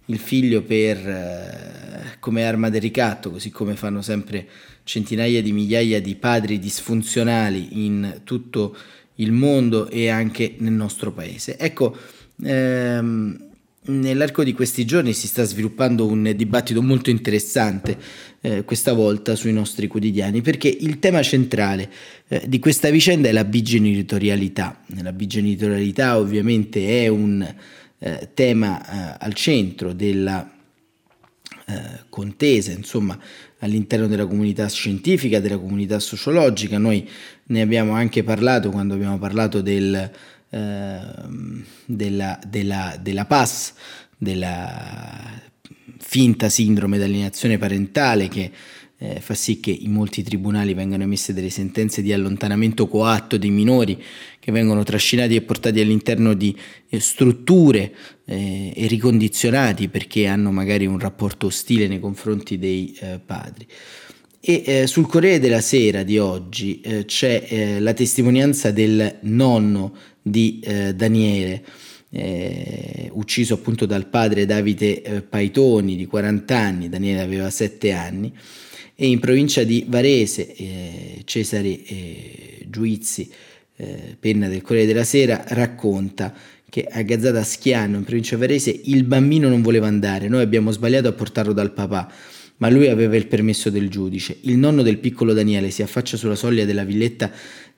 il 0.07 0.19
figlio 0.19 0.63
per, 0.63 0.97
eh, 1.09 2.17
come 2.19 2.45
arma 2.45 2.69
del 2.71 2.81
ricatto, 2.81 3.31
così 3.31 3.51
come 3.51 3.77
fanno 3.77 4.03
sempre 4.03 4.47
centinaia 4.85 5.41
di 5.41 5.53
migliaia 5.53 6.01
di 6.01 6.17
padri 6.17 6.59
disfunzionali 6.59 7.85
in 7.85 8.21
tutto 8.25 8.77
il 9.17 9.33
mondo 9.33 9.89
e 9.89 10.09
anche 10.09 10.57
nel 10.59 10.73
nostro 10.73 11.13
paese. 11.13 11.57
Ecco, 11.57 11.97
ehm, 12.43 13.51
nell'arco 13.85 14.45
di 14.45 14.53
questi 14.53 14.85
giorni 14.85 15.13
si 15.13 15.27
sta 15.27 15.43
sviluppando 15.45 16.07
un 16.07 16.33
dibattito 16.37 16.83
molto 16.83 17.11
interessante, 17.11 17.97
eh, 18.41 18.65
questa 18.65 18.93
volta 18.93 19.35
sui 19.35 19.53
nostri 19.53 19.87
quotidiani, 19.87 20.41
perché 20.41 20.69
il 20.69 20.99
tema 20.99 21.23
centrale 21.23 21.91
eh, 22.29 22.43
di 22.47 22.59
questa 22.59 22.91
vicenda 22.91 23.29
è 23.29 23.33
la 23.33 23.45
bigenitorialità. 23.45 24.83
La 25.03 25.13
bigenitorialità 25.13 26.19
ovviamente 26.19 27.05
è 27.05 27.09
un 27.09 27.55
eh, 27.99 28.31
tema 28.35 28.81
eh, 28.81 29.17
al 29.19 29.35
centro 29.35 29.93
della 29.93 30.49
eh, 31.67 32.05
contesa, 32.09 32.73
insomma, 32.73 33.19
all'interno 33.61 34.07
della 34.09 34.27
comunità 34.27 34.69
scientifica, 34.69 35.41
della 35.41 35.59
comunità 35.59 35.99
sociologica. 35.99 36.79
Noi 36.79 37.09
ne 37.45 37.61
abbiamo 37.61 37.93
anche 37.93 38.25
parlato 38.25 38.71
quando 38.71 38.95
abbiamo 38.95 39.19
parlato 39.19 39.61
del, 39.61 40.11
ehm, 40.53 41.65
della, 41.85 42.39
della, 42.47 42.97
della 43.01 43.25
PAS, 43.25 43.75
della 44.17 45.41
finta 45.99 46.49
sindrome 46.49 46.99
d'alienazione 46.99 47.59
parentale 47.59 48.29
che 48.29 48.51
eh, 49.03 49.21
fa 49.21 49.35
sì 49.35 49.59
che 49.59 49.71
in 49.71 49.91
molti 49.91 50.23
tribunali 50.23 50.75
vengano 50.75 51.03
emesse 51.03 51.33
delle 51.33 51.51
sentenze 51.51 52.03
di 52.03 52.13
allontanamento 52.13 52.87
coatto 52.87 53.37
dei 53.37 53.51
minori 53.51 54.01
che 54.39 54.53
vengono 54.53 54.85
trascinati 54.85 55.35
e 55.35 55.43
portati 55.43 55.81
all'interno 55.81 56.35
di 56.35 56.57
eh, 56.89 57.01
strutture 57.01 57.93
eh, 58.25 58.73
e 58.77 58.87
ricondizionati 58.87 59.89
perché 59.89 60.27
hanno 60.27 60.53
magari 60.53 60.87
un 60.87 61.01
rapporto 61.01 61.47
ostile 61.47 61.89
nei 61.89 61.99
confronti 61.99 62.59
dei 62.59 62.97
eh, 63.01 63.19
padri. 63.25 63.67
E 64.45 64.63
eh, 64.67 64.87
sul 64.87 65.07
Corriere 65.07 65.39
della 65.39 65.61
Sera 65.61 66.03
di 66.03 66.19
oggi 66.19 66.81
eh, 66.81 67.05
c'è 67.05 67.79
la 67.79 67.93
testimonianza 67.93 68.71
del 68.71 69.19
nonno 69.23 69.95
di 70.23 70.61
Daniele, 70.95 71.63
eh, 72.15 73.09
ucciso 73.13 73.55
appunto 73.55 73.87
dal 73.87 74.07
padre 74.07 74.45
Davide 74.45 75.03
eh, 75.03 75.23
Paitoni 75.23 75.97
di 75.97 76.07
40 76.07 76.57
anni, 76.57 76.89
Daniele 76.89 77.21
aveva 77.21 77.49
7 77.49 77.93
anni, 77.93 78.33
e 78.95 79.07
in 79.07 79.19
provincia 79.19 79.65
di 79.65 79.87
Varese 79.89 80.55
eh, 80.55 81.23
Cesare 81.25 81.69
eh, 81.69 82.67
Giuizzi, 82.69 83.31
eh, 83.77 84.17
penna 84.21 84.49
del 84.49 84.61
Corriere 84.61 84.87
della 84.87 85.05
Sera, 85.05 85.43
racconta 85.49 86.35
che 86.69 86.87
a 86.89 87.01
Gazzata 87.03 87.43
Schiano 87.43 87.97
in 87.97 88.05
provincia 88.05 88.35
di 88.35 88.43
Varese 88.43 88.81
il 88.85 89.05
bambino 89.05 89.49
non 89.49 89.63
voleva 89.63 89.87
andare, 89.87 90.29
noi 90.29 90.43
abbiamo 90.43 90.71
sbagliato 90.71 91.09
a 91.09 91.13
portarlo 91.13 91.55
dal 91.55 91.73
papà, 91.73 92.13
ma 92.59 92.69
lui 92.69 92.89
aveva 92.89 93.17
il 93.17 93.27
permesso 93.27 93.71
del 93.71 93.89
giudice. 93.89 94.37
Il 94.43 94.57
nonno 94.57 94.83
del 94.83 94.99
piccolo 94.99 95.33
Daniele 95.33 95.71
si 95.71 95.83
affaccia 95.83 96.17
sulla 96.17 96.37
soglia 96.37 96.65
della 96.65 96.85
villetta 96.85 97.33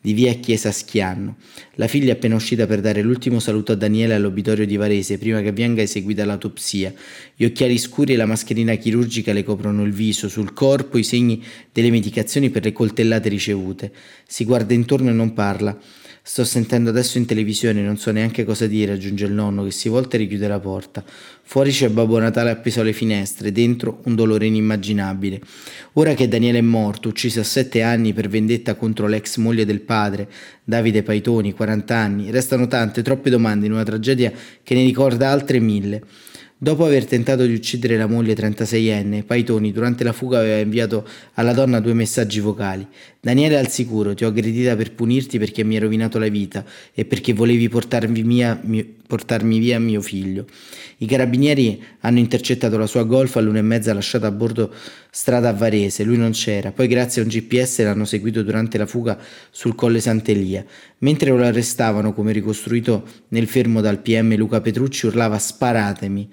di 0.04 0.12
via 0.12 0.34
Chiesa 0.34 0.70
Schianno. 0.70 1.37
La 1.76 1.87
figlia 1.87 2.11
è 2.11 2.16
appena 2.16 2.34
uscita 2.34 2.66
per 2.66 2.82
dare 2.82 3.00
l'ultimo 3.00 3.38
saluto 3.38 3.73
a 3.73 3.75
Daniele 3.75 4.12
all'obitorio 4.12 4.66
di 4.66 4.76
Varese 4.76 5.16
prima 5.16 5.40
che 5.40 5.50
venga 5.50 5.80
eseguita 5.80 6.26
l'autopsia. 6.26 6.92
Gli 7.34 7.46
occhiali 7.46 7.78
scuri 7.78 8.12
e 8.12 8.16
la 8.16 8.26
mascherina 8.26 8.75
chirurgica 8.75 9.32
le 9.32 9.42
coprono 9.42 9.82
il 9.82 9.92
viso, 9.92 10.28
sul 10.28 10.52
corpo 10.52 10.99
i 10.99 11.04
segni 11.04 11.42
delle 11.73 11.90
medicazioni 11.90 12.50
per 12.50 12.64
le 12.64 12.73
coltellate 12.73 13.30
ricevute. 13.30 13.92
Si 14.26 14.44
guarda 14.44 14.75
intorno 14.75 15.08
e 15.08 15.14
non 15.14 15.32
parla. 15.32 15.75
Sto 16.26 16.43
sentendo 16.43 16.88
adesso 16.88 17.19
in 17.19 17.26
televisione, 17.26 17.83
non 17.83 17.99
so 17.99 18.11
neanche 18.11 18.45
cosa 18.45 18.66
dire, 18.66 18.93
aggiunge 18.93 19.26
il 19.26 19.33
nonno 19.33 19.62
che 19.62 19.71
si 19.71 19.90
volta 19.90 20.16
e 20.16 20.21
richiude 20.21 20.49
la 20.49 20.59
porta. 20.59 21.04
Fuori 21.43 21.71
c'è 21.71 21.90
Babbo 21.90 22.19
Natale 22.19 22.49
appeso 22.49 22.81
alle 22.81 22.95
finestre, 22.95 23.52
dentro 23.52 24.00
un 24.04 24.14
dolore 24.14 24.47
inimmaginabile. 24.47 25.43
Ora 25.93 26.14
che 26.14 26.26
Daniele 26.26 26.61
è 26.61 26.62
morto, 26.62 27.11
ucciso 27.11 27.40
a 27.40 27.45
sette 27.45 27.83
anni 27.83 28.14
per 28.14 28.31
vendetta 28.31 28.75
contro 28.75 29.07
l'ex 29.07 29.37
moglie 29.37 29.66
del 29.66 29.83
padre, 29.83 30.31
Davide 30.64 31.02
Paitoni, 31.02 31.52
40 31.52 31.95
anni, 31.95 32.31
restano 32.31 32.69
tante, 32.69 33.02
troppe 33.02 33.28
domande 33.28 33.66
in 33.66 33.73
una 33.73 33.85
tragedia 33.85 34.33
che 34.62 34.75
ne 34.75 34.83
ricorda 34.83 35.28
altre 35.28 35.61
mille. 35.61 36.02
Dopo 36.64 36.87
aver 36.87 37.04
tentato 37.04 37.44
di 37.44 37.52
uccidere 37.52 37.99
la 37.99 38.06
moglie 38.06 38.33
36enne, 38.33 39.23
Paitoni 39.26 39.71
durante 39.71 40.02
la 40.02 40.14
fuga 40.14 40.38
aveva 40.38 40.61
inviato 40.61 41.06
alla 41.35 41.52
donna 41.52 41.78
due 41.78 41.92
messaggi 41.92 42.40
vocali. 42.40 42.87
Daniele 43.21 43.59
al 43.59 43.68
sicuro, 43.68 44.14
ti 44.14 44.25
ho 44.25 44.28
aggredita 44.28 44.75
per 44.75 44.94
punirti 44.94 45.38
perché 45.38 45.62
mi 45.62 45.75
hai 45.75 45.83
rovinato 45.83 46.18
la 46.18 46.28
vita 46.28 46.64
e 46.94 47.04
perché 47.04 47.35
volevi 47.35 47.68
portarmi 47.68 48.23
via, 48.23 48.59
portarmi 49.06 49.58
via 49.58 49.78
mio 49.78 50.00
figlio. 50.00 50.46
I 50.99 51.06
carabinieri 51.06 51.82
hanno 52.00 52.18
intercettato 52.18 52.78
la 52.78 52.87
sua 52.87 53.04
golf 53.04 53.37
all'una 53.37 53.58
e 53.58 53.62
mezza 53.62 53.92
lasciata 53.92 54.26
a 54.26 54.30
bordo 54.30 54.73
strada 55.11 55.50
a 55.50 55.52
Varese, 55.52 56.04
lui 56.04 56.16
non 56.16 56.32
c'era, 56.32 56.73
poi 56.73 56.88
grazie 56.88 57.23
a 57.23 57.25
un 57.25 57.30
GPS 57.30 57.82
l'hanno 57.82 58.04
seguito 58.04 58.42
durante 58.42 58.78
la 58.78 58.87
fuga 58.87 59.18
sul 59.50 59.75
colle 59.75 60.00
Sant'Elia. 60.00 60.64
Mentre 60.99 61.30
lo 61.30 61.42
arrestavano, 61.44 62.12
come 62.12 62.32
ricostruito 62.32 63.06
nel 63.28 63.46
fermo 63.46 63.80
dal 63.80 64.00
PM 64.00 64.34
Luca 64.37 64.61
Petrucci, 64.61 65.06
urlava 65.06 65.38
sparatemi. 65.38 66.30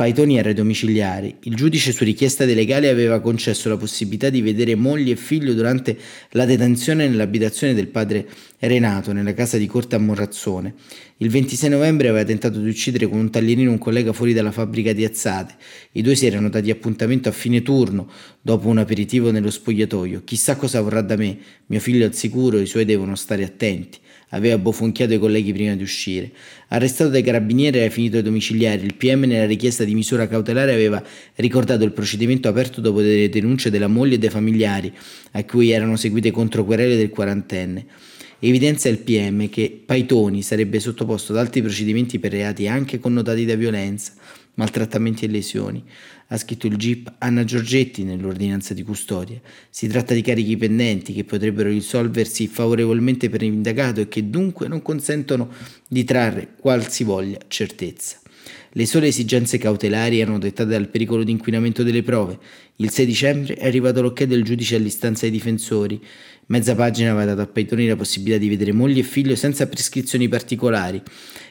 Paitoni 0.00 0.38
era 0.38 0.48
ai 0.48 0.54
domiciliari. 0.54 1.36
Il 1.42 1.54
giudice 1.54 1.92
su 1.92 2.04
richiesta 2.04 2.46
dei 2.46 2.54
legali 2.54 2.86
aveva 2.86 3.20
concesso 3.20 3.68
la 3.68 3.76
possibilità 3.76 4.30
di 4.30 4.40
vedere 4.40 4.74
moglie 4.74 5.12
e 5.12 5.16
figlio 5.16 5.52
durante 5.52 5.94
la 6.30 6.46
detenzione 6.46 7.06
nell'abitazione 7.06 7.74
del 7.74 7.88
padre 7.88 8.26
Renato, 8.68 9.12
nella 9.12 9.32
casa 9.32 9.56
di 9.56 9.66
corte 9.66 9.94
a 9.94 9.98
Morrazzone. 9.98 10.74
Il 11.16 11.30
26 11.30 11.70
novembre 11.70 12.08
aveva 12.08 12.24
tentato 12.24 12.58
di 12.58 12.68
uccidere 12.68 13.06
con 13.06 13.18
un 13.18 13.30
taglierino 13.30 13.70
un 13.70 13.78
collega 13.78 14.12
fuori 14.12 14.34
dalla 14.34 14.52
fabbrica 14.52 14.92
di 14.92 15.02
Azzate. 15.04 15.54
I 15.92 16.02
due 16.02 16.14
si 16.14 16.26
erano 16.26 16.50
dati 16.50 16.70
appuntamento 16.70 17.30
a 17.30 17.32
fine 17.32 17.62
turno, 17.62 18.10
dopo 18.42 18.68
un 18.68 18.76
aperitivo 18.76 19.30
nello 19.30 19.50
spogliatoio. 19.50 20.22
Chissà 20.24 20.56
cosa 20.56 20.82
vorrà 20.82 21.00
da 21.00 21.16
me. 21.16 21.38
Mio 21.66 21.80
figlio 21.80 22.04
è 22.04 22.08
al 22.08 22.14
sicuro, 22.14 22.58
i 22.58 22.66
suoi 22.66 22.84
devono 22.84 23.14
stare 23.16 23.44
attenti 23.44 23.98
aveva 24.30 24.58
bofonchiato 24.58 25.14
i 25.14 25.18
colleghi 25.18 25.52
prima 25.52 25.74
di 25.74 25.82
uscire. 25.82 26.30
Arrestato 26.68 27.10
dai 27.10 27.22
carabinieri 27.22 27.78
era 27.78 27.90
finito 27.90 28.16
ai 28.16 28.22
domiciliari, 28.22 28.84
il 28.84 28.94
PM 28.94 29.24
nella 29.24 29.46
richiesta 29.46 29.84
di 29.84 29.94
misura 29.94 30.28
cautelare 30.28 30.72
aveva 30.72 31.02
ricordato 31.36 31.84
il 31.84 31.92
procedimento 31.92 32.48
aperto 32.48 32.80
dopo 32.80 33.00
delle 33.00 33.28
denunce 33.28 33.70
della 33.70 33.88
moglie 33.88 34.16
e 34.16 34.18
dei 34.18 34.30
familiari, 34.30 34.92
a 35.32 35.44
cui 35.44 35.70
erano 35.70 35.96
seguite 35.96 36.30
controquerele 36.30 36.96
del 36.96 37.10
quarantenne. 37.10 37.86
Evidenzia 38.42 38.88
il 38.88 39.00
PM 39.00 39.50
che 39.50 39.82
Paitoni 39.84 40.40
sarebbe 40.40 40.80
sottoposto 40.80 41.32
ad 41.32 41.38
altri 41.38 41.60
procedimenti 41.60 42.18
per 42.18 42.32
reati 42.32 42.66
anche 42.66 42.98
connotati 42.98 43.44
da 43.44 43.54
violenza, 43.54 44.14
maltrattamenti 44.54 45.26
e 45.26 45.28
lesioni. 45.28 45.84
Ha 46.28 46.38
scritto 46.38 46.66
il 46.66 46.76
GIP 46.76 47.12
Anna 47.18 47.44
Giorgetti 47.44 48.02
nell'ordinanza 48.02 48.72
di 48.72 48.82
custodia. 48.82 49.38
Si 49.68 49.88
tratta 49.88 50.14
di 50.14 50.22
carichi 50.22 50.56
pendenti 50.56 51.12
che 51.12 51.24
potrebbero 51.24 51.68
risolversi 51.68 52.46
favorevolmente 52.46 53.28
per 53.28 53.42
l'indagato 53.42 54.00
e 54.00 54.08
che 54.08 54.30
dunque 54.30 54.68
non 54.68 54.80
consentono 54.80 55.50
di 55.86 56.02
trarre 56.04 56.54
qualsivoglia 56.58 57.40
certezza. 57.46 58.20
Le 58.72 58.86
sole 58.86 59.08
esigenze 59.08 59.58
cautelari 59.58 60.20
erano 60.20 60.38
dettate 60.38 60.70
dal 60.70 60.88
pericolo 60.88 61.24
di 61.24 61.32
inquinamento 61.32 61.82
delle 61.82 62.04
prove. 62.04 62.38
Il 62.76 62.90
6 62.90 63.04
dicembre 63.04 63.54
è 63.54 63.66
arrivato 63.66 64.00
l'ok 64.00 64.22
del 64.22 64.44
giudice 64.44 64.76
all'istanza 64.76 65.22
dei 65.22 65.32
difensori. 65.32 66.00
Mezza 66.50 66.74
pagina 66.74 67.12
aveva 67.12 67.26
dato 67.26 67.42
a 67.42 67.46
Paitoni 67.46 67.86
la 67.86 67.94
possibilità 67.94 68.38
di 68.38 68.48
vedere 68.48 68.72
moglie 68.72 69.00
e 69.00 69.04
figlio 69.04 69.36
senza 69.36 69.68
prescrizioni 69.68 70.28
particolari. 70.28 71.00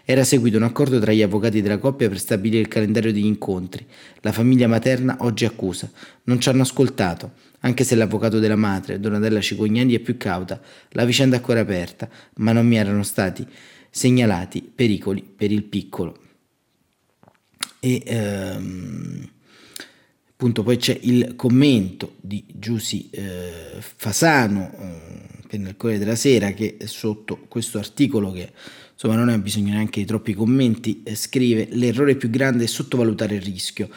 Era 0.03 0.25
seguito 0.25 0.57
un 0.57 0.63
accordo 0.63 0.99
tra 0.99 1.13
gli 1.13 1.21
avvocati 1.21 1.61
della 1.61 1.77
coppia 1.77 2.09
per 2.09 2.19
stabilire 2.19 2.61
il 2.61 2.67
calendario 2.67 3.13
degli 3.13 3.25
incontri. 3.25 3.85
La 4.19 4.33
famiglia 4.33 4.67
materna 4.67 5.15
oggi 5.21 5.45
accusa. 5.45 5.89
Non 6.23 6.41
ci 6.41 6.49
hanno 6.49 6.63
ascoltato. 6.63 7.31
Anche 7.61 7.85
se 7.85 7.95
l'avvocato 7.95 8.39
della 8.39 8.57
madre, 8.57 8.99
Donatella 8.99 9.39
Cicognani, 9.39 9.93
è 9.95 9.99
più 9.99 10.17
cauta, 10.17 10.59
la 10.89 11.05
vicenda 11.05 11.35
è 11.35 11.39
ancora 11.39 11.61
aperta, 11.61 12.09
ma 12.35 12.51
non 12.51 12.67
mi 12.67 12.75
erano 12.75 13.03
stati 13.03 13.45
segnalati 13.89 14.61
pericoli 14.61 15.23
per 15.23 15.51
il 15.51 15.63
piccolo 15.63 16.27
e 17.79 18.03
ehm, 18.05 19.29
appunto 20.39 20.63
poi 20.63 20.77
c'è 20.77 20.97
il 21.01 21.35
commento 21.35 22.13
di 22.21 22.41
Giussi 22.47 23.09
eh, 23.11 23.75
Fasano 23.79 24.71
eh, 25.49 25.57
il 25.57 25.73
Corriere 25.75 26.01
della 26.01 26.15
Sera 26.15 26.51
che 26.51 26.77
sotto 26.85 27.39
questo 27.49 27.77
articolo 27.77 28.31
che 28.31 28.49
insomma 28.93 29.15
non 29.15 29.27
ha 29.27 29.37
bisogno 29.37 29.73
neanche 29.73 29.99
di 29.99 30.05
troppi 30.05 30.33
commenti 30.33 31.03
eh, 31.03 31.15
scrive 31.15 31.67
l'errore 31.71 32.15
più 32.15 32.29
grande 32.29 32.63
è 32.63 32.67
sottovalutare 32.67 33.35
il 33.35 33.41
rischio 33.41 33.89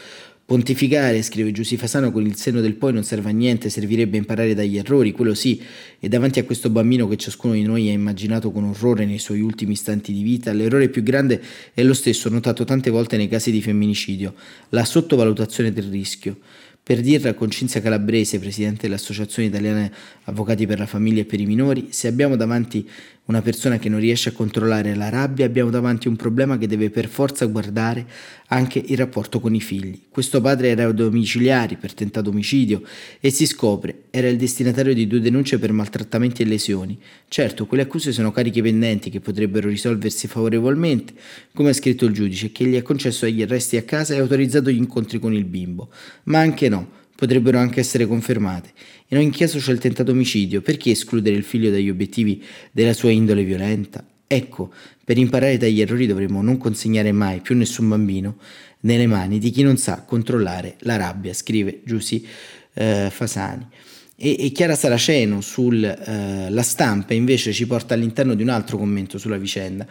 Pontificare, 0.53 1.23
scrive 1.23 1.51
Giussi 1.51 1.79
Fasano, 1.79 2.13
con 2.13 2.27
il 2.27 2.37
seno 2.37 2.61
del 2.61 2.75
poi 2.75 2.93
non 2.93 3.05
serve 3.05 3.31
a 3.31 3.33
niente, 3.33 3.71
servirebbe 3.71 4.19
imparare 4.19 4.53
dagli 4.53 4.77
errori, 4.77 5.13
quello 5.13 5.33
sì, 5.33 5.59
e 5.99 6.11
davanti 6.11 6.41
a 6.41 6.45
questo 6.45 6.69
bambino 6.69 7.09
che 7.09 7.17
ciascuno 7.17 7.55
di 7.55 7.63
noi 7.63 7.89
ha 7.89 7.93
immaginato 7.93 8.51
con 8.51 8.65
orrore 8.65 9.07
nei 9.07 9.19
suoi 9.19 9.41
ultimi 9.41 9.73
istanti 9.73 10.13
di 10.13 10.23
vita, 10.23 10.53
l'errore 10.53 10.91
più 10.91 11.03
grande 11.03 11.41
è 11.73 11.83
lo 11.83 11.95
stesso 11.95 12.29
notato 12.29 12.65
tante 12.65 12.91
volte 12.91 13.17
nei 13.17 13.29
casi 13.29 13.51
di 13.51 13.63
femminicidio, 13.63 14.35
la 14.69 14.85
sottovalutazione 14.85 15.73
del 15.73 15.89
rischio. 15.89 16.37
Per 16.85 17.01
dirla 17.01 17.33
con 17.33 17.49
Cinzia 17.49 17.81
Calabrese, 17.81 18.39
presidente 18.39 18.89
dell'Associazione 18.89 19.49
Italiana 19.49 19.91
Avvocati 20.25 20.67
per 20.67 20.81
la 20.81 20.87
Famiglia 20.87 21.21
e 21.23 21.25
per 21.25 21.41
i 21.41 21.47
Minori, 21.47 21.87
se 21.91 22.09
abbiamo 22.09 22.37
davanti 22.37 22.87
una 23.25 23.41
persona 23.41 23.79
che 23.79 23.89
non 23.89 24.01
riesce 24.01 24.31
a 24.31 24.33
controllare 24.33 24.97
la 24.97 25.09
rabbia, 25.09 25.47
abbiamo 25.47 25.71
davanti 25.71 26.09
un 26.09 26.17
problema 26.17 26.59
che 26.59 26.67
deve 26.67 26.91
per 26.91 27.07
forza 27.07 27.47
guardare 27.47 28.05
anche 28.49 28.83
il 28.85 28.97
rapporto 28.97 29.39
con 29.39 29.55
i 29.55 29.61
figli. 29.61 30.03
Questo 30.11 30.41
padre 30.41 30.71
era 30.71 30.91
domiciliari 30.91 31.77
per 31.77 31.95
tentato 31.95 32.31
omicidio 32.31 32.83
e 33.21 33.31
si 33.31 33.47
scopre 33.47 34.05
era 34.11 34.29
il 34.29 34.37
destinatario 34.37 34.93
di 34.93 35.07
due 35.07 35.21
denunce 35.21 35.59
per 35.61 35.71
maltrattamenti 35.73 36.43
e 36.43 36.47
lesioni. 36.47 36.99
Certo, 37.29 37.67
quelle 37.67 37.85
accuse 37.85 38.11
sono 38.11 38.33
cariche 38.33 38.61
pendenti 38.61 39.09
che 39.09 39.21
potrebbero 39.21 39.69
risolversi 39.69 40.27
favorevolmente, 40.27 41.15
come 41.55 41.71
ha 41.71 41.75
scritto 41.75 42.05
il 42.07 42.13
giudice, 42.13 42.51
che 42.51 42.65
gli 42.65 42.77
ha 42.77 42.83
concesso 42.83 43.27
gli 43.27 43.43
arresti 43.43 43.77
a 43.77 43.83
casa 43.83 44.15
e 44.15 44.19
autorizzato 44.19 44.71
gli 44.71 44.77
incontri 44.77 45.21
con 45.21 45.33
il 45.33 45.45
bimbo. 45.45 45.91
Ma 46.25 46.41
anche 46.41 46.69
no 46.69 47.01
potrebbero 47.23 47.57
anche 47.57 47.79
essere 47.79 48.05
confermate. 48.05 48.71
In 49.11 49.19
ogni 49.19 49.31
caso 49.31 49.61
c'è 49.61 49.71
il 49.71 49.79
tentato 49.79 50.11
omicidio, 50.11 50.61
perché 50.61 50.91
escludere 50.91 51.37
il 51.37 51.45
figlio 51.45 51.71
dagli 51.71 51.89
obiettivi 51.89 52.43
della 52.73 52.93
sua 52.93 53.11
indole 53.11 53.45
violenta? 53.45 54.05
Ecco, 54.27 54.73
per 55.05 55.19
imparare 55.19 55.57
dagli 55.57 55.81
errori 55.81 56.09
dovremmo 56.09 56.43
non 56.43 56.59
consegnare 56.59 57.13
mai 57.13 57.39
più 57.39 57.55
nessun 57.55 57.89
bambino 57.89 58.39
nelle 58.81 59.07
mani 59.07 59.39
di 59.39 59.51
chi 59.51 59.63
non 59.63 59.77
sa 59.77 60.03
controllare 60.03 60.75
la 60.81 60.97
rabbia, 60.97 61.33
scrive 61.33 61.83
Giussi 61.85 62.27
eh, 62.75 63.09
Fasani. 63.09 63.69
E, 64.17 64.37
e, 64.41 64.51
Chiara 64.51 64.75
Saraceno 64.75 65.41
sulla 65.41 66.49
eh, 66.49 66.63
stampa 66.63 67.15
invece 67.15 67.53
ci 67.53 67.69
porta 67.69 67.95
all'interno 67.95 68.35
di 68.35 68.43
un 68.43 68.49
altro 68.49 68.79
commento 68.79 69.17
sulla 69.17 69.37
vicenda, 69.37 69.87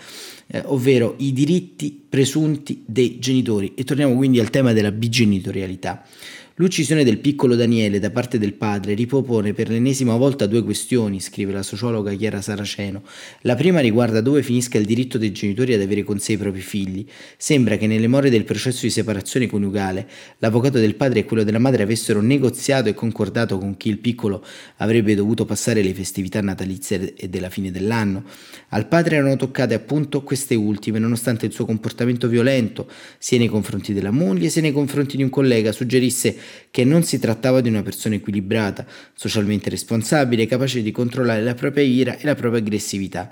eh, 0.48 0.62
ovvero 0.66 1.16
i 1.20 1.32
diritti 1.32 1.98
presunti 2.10 2.84
dei 2.86 3.20
genitori. 3.20 3.74
E 3.76 3.86
torniamo 3.86 4.16
quindi 4.16 4.42
al 4.42 4.50
tema 4.50 4.74
della 4.74 4.92
bigenitorialità. 4.92 6.04
L'uccisione 6.62 7.04
del 7.04 7.18
piccolo 7.18 7.56
Daniele 7.56 7.98
da 7.98 8.12
parte 8.12 8.38
del 8.38 8.54
padre 8.54 8.94
ripropone 8.94 9.52
per 9.52 9.68
l'ennesima 9.68 10.16
volta 10.16 10.46
due 10.46 10.62
questioni, 10.62 11.20
scrive 11.20 11.52
la 11.52 11.64
sociologa 11.64 12.14
Chiara 12.14 12.40
Saraceno. 12.40 13.02
La 13.42 13.56
prima 13.56 13.80
riguarda 13.80 14.22
dove 14.22 14.44
finisca 14.44 14.78
il 14.78 14.86
diritto 14.86 15.18
dei 15.18 15.32
genitori 15.32 15.74
ad 15.74 15.82
avere 15.82 16.04
con 16.04 16.20
sé 16.20 16.34
i 16.34 16.38
propri 16.38 16.62
figli. 16.62 17.04
Sembra 17.36 17.78
che 17.78 17.88
nelle 17.88 18.08
more 18.08 18.30
del 18.30 18.44
processo 18.44 18.82
di 18.84 18.92
separazione 18.92 19.48
coniugale 19.48 20.08
l'avvocato 20.38 20.78
del 20.78 20.94
padre 20.94 21.22
e 21.22 21.26
quello 21.26 21.44
della 21.44 21.58
madre 21.58 21.82
avessero 21.82 22.22
negoziato 22.22 22.90
e 22.90 22.94
concordato 22.94 23.58
con 23.58 23.76
chi 23.76 23.90
il 23.90 23.98
piccolo 23.98 24.46
avrebbe 24.78 25.16
dovuto 25.16 25.46
passare 25.46 25.82
le 25.82 25.96
festività 25.96 26.42
natalizie 26.42 27.16
e 27.16 27.28
della 27.28 27.50
fine 27.50 27.72
dell'anno. 27.72 28.24
Al 28.70 28.88
padre 28.88 29.16
erano 29.16 29.36
toccate 29.36 29.74
appunto 29.74 30.22
queste 30.22 30.54
ultime, 30.54 31.00
nonostante 31.00 31.48
il 31.48 31.54
suo 31.54 31.66
comportamento 31.66 32.28
violento, 32.28 32.88
sia 33.18 33.40
nei 33.40 33.48
confronti 33.48 33.94
della 33.94 34.12
moglie 34.12 34.50
sia 34.50 34.62
nei 34.62 34.72
confronti 34.72 35.18
di 35.18 35.24
un 35.24 35.30
collega, 35.30 35.72
suggerisse 35.72 36.50
che 36.70 36.84
non 36.84 37.04
si 37.04 37.20
trattava 37.20 37.62
di 37.62 37.70
una 37.70 37.82
persona 37.82 38.16
equilibrata, 38.16 38.86
socialmente 39.14 39.70
responsabile, 39.70 40.46
capace 40.46 40.82
di 40.82 40.92
controllare 40.92 41.42
la 41.42 41.54
propria 41.54 41.84
ira 41.84 42.18
e 42.18 42.26
la 42.26 42.36
propria 42.36 42.62
aggressività. 42.62 43.32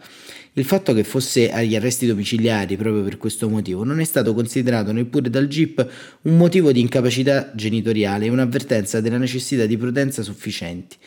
Il 0.54 0.66
fatto 0.66 0.94
che 0.94 1.04
fosse 1.04 1.52
agli 1.52 1.76
arresti 1.76 2.08
domiciliari 2.08 2.76
proprio 2.76 3.04
per 3.04 3.18
questo 3.18 3.48
motivo 3.48 3.84
non 3.84 4.00
è 4.00 4.04
stato 4.04 4.34
considerato 4.34 4.92
neppure 4.92 5.30
dal 5.30 5.48
GIP 5.48 5.88
un 6.24 6.38
motivo 6.38 6.72
di 6.72 6.82
incapacità 6.82 7.52
genitoriale 7.56 8.26
e 8.26 8.30
un'avvertenza 8.30 9.00
della 9.00 9.18
necessità 9.18 9.66
di 9.66 9.78
prudenza 9.78 10.24
sufficienti. 10.24 10.98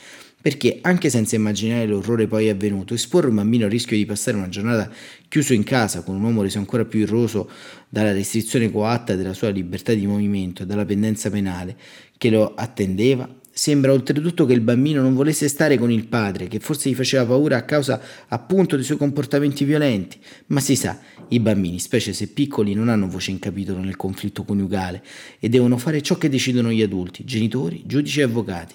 Perché, 0.43 0.79
anche 0.83 1.09
senza 1.09 1.37
immaginare 1.37 1.87
l'orrore 1.87 2.27
poi 2.27 2.49
avvenuto, 2.49 2.95
esporre 2.95 3.29
un 3.29 3.37
bambino 3.37 3.67
al 3.67 3.71
rischio 3.71 3.97
di 3.97 4.05
passare 4.05 4.37
una 4.37 4.49
giornata 4.49 4.91
chiuso 5.29 5.53
in 5.53 5.63
casa 5.63 6.03
con 6.03 6.17
un 6.17 6.25
uomo 6.25 6.43
reso 6.43 6.59
ancora 6.59 6.85
più 6.85 6.99
irroso 6.99 7.49
dalla 7.89 8.13
restrizione 8.13 8.69
coatta 8.69 9.15
della 9.15 9.35
sua 9.35 9.51
libertà 9.51 9.95
di 9.95 10.05
movimento 10.05 10.65
e 10.65 10.67
dalla 10.67 10.85
pendenza 10.85 11.31
penale 11.31 11.77
che 12.19 12.29
lo 12.29 12.55
attendeva, 12.57 13.33
sembra 13.53 13.93
oltretutto 13.93 14.45
che 14.45 14.53
il 14.53 14.63
bambino 14.63 15.01
non 15.01 15.15
volesse 15.15 15.47
stare 15.47 15.79
con 15.79 15.93
il 15.93 16.07
padre, 16.07 16.49
che 16.49 16.59
forse 16.59 16.91
gli 16.91 16.95
faceva 16.95 17.25
paura 17.25 17.59
a 17.59 17.63
causa 17.63 18.01
appunto 18.27 18.75
dei 18.75 18.85
suoi 18.85 18.99
comportamenti 18.99 19.65
violenti. 19.65 20.19
Ma 20.47 20.59
si 20.59 20.75
sa, 20.75 20.99
i 21.29 21.39
bambini, 21.39 21.79
specie 21.79 22.13
se 22.13 22.27
piccoli, 22.27 22.75
non 22.75 22.89
hanno 22.89 23.07
voce 23.07 23.31
in 23.31 23.39
capitolo 23.39 23.79
nel 23.81 23.97
conflitto 23.97 24.43
coniugale 24.43 25.05
e 25.39 25.49
devono 25.49 25.79
fare 25.79 26.03
ciò 26.03 26.17
che 26.17 26.29
decidono 26.29 26.73
gli 26.73 26.83
adulti, 26.83 27.23
genitori, 27.25 27.85
giudici 27.87 28.19
e 28.19 28.25
avvocati. 28.25 28.75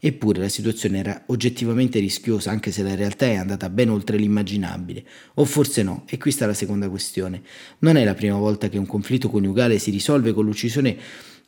Eppure 0.00 0.38
la 0.38 0.48
situazione 0.48 0.98
era 0.98 1.24
oggettivamente 1.26 1.98
rischiosa, 1.98 2.52
anche 2.52 2.70
se 2.70 2.84
la 2.84 2.94
realtà 2.94 3.26
è 3.26 3.34
andata 3.34 3.68
ben 3.68 3.90
oltre 3.90 4.16
l'immaginabile. 4.16 5.04
O 5.34 5.44
forse 5.44 5.82
no, 5.82 6.04
e 6.08 6.18
qui 6.18 6.30
sta 6.30 6.46
la 6.46 6.54
seconda 6.54 6.88
questione. 6.88 7.42
Non 7.80 7.96
è 7.96 8.04
la 8.04 8.14
prima 8.14 8.36
volta 8.36 8.68
che 8.68 8.78
un 8.78 8.86
conflitto 8.86 9.28
coniugale 9.28 9.78
si 9.80 9.90
risolve 9.90 10.32
con 10.32 10.44
l'uccisione 10.44 10.96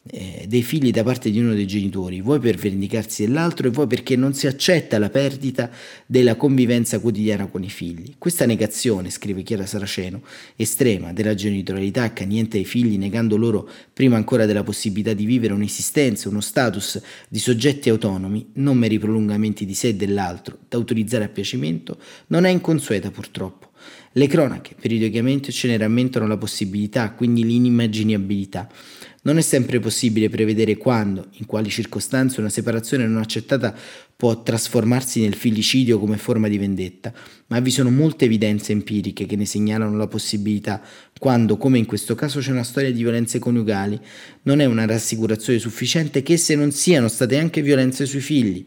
eh, 0.08 0.46
dei 0.48 0.62
figli 0.62 0.90
da 0.90 1.02
parte 1.02 1.30
di 1.30 1.38
uno 1.38 1.52
dei 1.52 1.66
genitori, 1.66 2.22
vuoi 2.22 2.38
per 2.38 2.56
vendicarsi 2.56 3.26
dell'altro 3.26 3.66
e 3.66 3.70
vuoi 3.70 3.86
perché 3.86 4.16
non 4.16 4.32
si 4.32 4.46
accetta 4.46 4.98
la 4.98 5.10
perdita 5.10 5.70
della 6.06 6.36
convivenza 6.36 6.98
quotidiana 7.00 7.46
con 7.46 7.62
i 7.62 7.68
figli. 7.68 8.14
Questa 8.16 8.46
negazione, 8.46 9.10
scrive 9.10 9.42
Chiara 9.42 9.66
Saraceno, 9.66 10.22
estrema 10.56 11.12
della 11.12 11.34
genitorialità 11.34 12.04
accanente 12.04 12.56
ai 12.56 12.64
figli, 12.64 12.96
negando 12.96 13.36
loro 13.36 13.68
prima 13.92 14.16
ancora 14.16 14.46
della 14.46 14.62
possibilità 14.62 15.12
di 15.12 15.26
vivere 15.26 15.52
un'esistenza, 15.52 16.28
uno 16.28 16.40
status 16.40 17.00
di 17.28 17.38
soggetti 17.38 17.90
autonomi, 17.90 18.50
non 18.54 18.78
meri 18.78 18.98
prolungamenti 18.98 19.66
di 19.66 19.74
sé 19.74 19.88
e 19.88 19.94
dell'altro, 19.94 20.58
da 20.68 20.78
autorizzare 20.78 21.24
a 21.24 21.28
piacimento, 21.28 21.98
non 22.28 22.44
è 22.44 22.50
inconsueta 22.50 23.10
purtroppo. 23.10 23.69
Le 24.14 24.26
cronache 24.26 24.74
periodicamente 24.78 25.52
ce 25.52 25.68
ne 25.68 25.76
rammentano 25.76 26.26
la 26.26 26.36
possibilità, 26.36 27.12
quindi 27.12 27.44
l'inimmaginabilità. 27.44 28.68
Non 29.22 29.38
è 29.38 29.40
sempre 29.40 29.78
possibile 29.78 30.28
prevedere 30.28 30.76
quando, 30.76 31.28
in 31.34 31.46
quali 31.46 31.70
circostanze 31.70 32.40
una 32.40 32.48
separazione 32.48 33.06
non 33.06 33.20
accettata 33.20 33.72
può 34.16 34.42
trasformarsi 34.42 35.20
nel 35.20 35.34
filicidio 35.34 36.00
come 36.00 36.16
forma 36.16 36.48
di 36.48 36.58
vendetta, 36.58 37.12
ma 37.46 37.60
vi 37.60 37.70
sono 37.70 37.90
molte 37.90 38.24
evidenze 38.24 38.72
empiriche 38.72 39.26
che 39.26 39.36
ne 39.36 39.46
segnalano 39.46 39.96
la 39.96 40.08
possibilità 40.08 40.82
quando, 41.16 41.56
come 41.56 41.78
in 41.78 41.86
questo 41.86 42.16
caso, 42.16 42.40
c'è 42.40 42.50
una 42.50 42.64
storia 42.64 42.90
di 42.90 43.02
violenze 43.02 43.38
coniugali. 43.38 44.00
Non 44.42 44.60
è 44.60 44.64
una 44.64 44.86
rassicurazione 44.86 45.60
sufficiente 45.60 46.24
che 46.24 46.32
esse 46.32 46.56
non 46.56 46.72
siano 46.72 47.06
state 47.06 47.38
anche 47.38 47.62
violenze 47.62 48.06
sui 48.06 48.20
figli. 48.20 48.66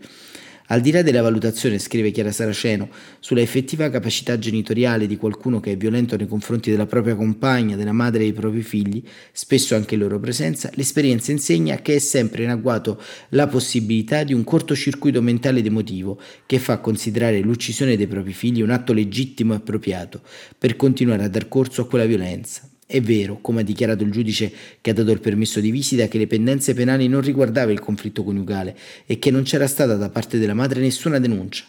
Al 0.67 0.80
di 0.80 0.91
là 0.91 1.02
della 1.02 1.21
valutazione, 1.21 1.78
scrive 1.78 2.12
Chiara 2.12 2.32
Saraceno, 2.32 2.89
sulla 3.19 3.41
effettiva 3.41 3.89
capacità 3.89 4.39
genitoriale 4.39 5.08
di 5.08 5.17
qualcuno 5.17 5.60
che 5.60 5.73
è 5.73 5.78
violento 5.78 6.15
nei 6.15 6.28
confronti 6.28 6.71
della 6.71 6.86
propria 6.86 7.15
compagna, 7.15 7.76
della 7.76 7.91
madre 7.91 8.21
e 8.21 8.23
dei 8.23 8.34
propri 8.34 8.62
figli, 8.62 9.04
spesso 9.34 9.76
anche 9.76 9.95
in 9.95 10.02
loro 10.02 10.19
presenza, 10.19 10.69
l'esperienza 10.76 11.32
insegna 11.32 11.78
che 11.78 11.95
è 11.95 11.99
sempre 11.99 12.43
in 12.43 12.49
agguato 12.49 13.02
la 13.30 13.47
possibilità 13.47 14.23
di 14.23 14.34
un 14.34 14.43
cortocircuito 14.43 15.21
mentale 15.21 15.60
ed 15.60 15.65
emotivo 15.65 16.19
che 16.45 16.60
fa 16.60 16.80
considerare 16.80 17.41
l'uccisione 17.41 17.97
dei 17.97 18.08
propri 18.08 18.34
figli 18.34 18.62
un 18.62 18.69
atto 18.69 18.93
legittimo 18.93 19.54
e 19.54 19.58
appropriato 19.58 20.21
per 20.58 20.76
continuare 20.76 21.23
a 21.23 21.30
dar 21.30 21.49
corso 21.49 21.82
a 21.82 21.88
quella 21.88 22.06
violenza 22.06 22.73
È 22.93 23.01
vero, 23.01 23.39
come 23.41 23.62
ha 23.62 23.63
dichiarato 23.63 24.03
il 24.03 24.12
giudice 24.12 24.53
che 24.79 24.91
ha 24.91 24.93
dato 24.93 25.10
il 25.10 25.19
permesso 25.19 25.60
di 25.60 25.71
visita, 25.71 26.08
che 26.08 26.19
le 26.19 26.27
pendenze 26.27 26.75
penali 26.75 27.08
non 27.08 27.21
riguardava 27.21 27.71
il 27.71 27.79
conflitto 27.79 28.23
coniugale 28.23 28.77
e 29.08 29.17
che 29.17 29.32
non 29.32 29.41
c'era 29.41 29.65
stata 29.65 29.95
da 29.95 30.12
parte 30.12 30.38
della 30.38 30.53
madre 30.53 30.79
nessuna 30.79 31.17
denuncia. 31.17 31.65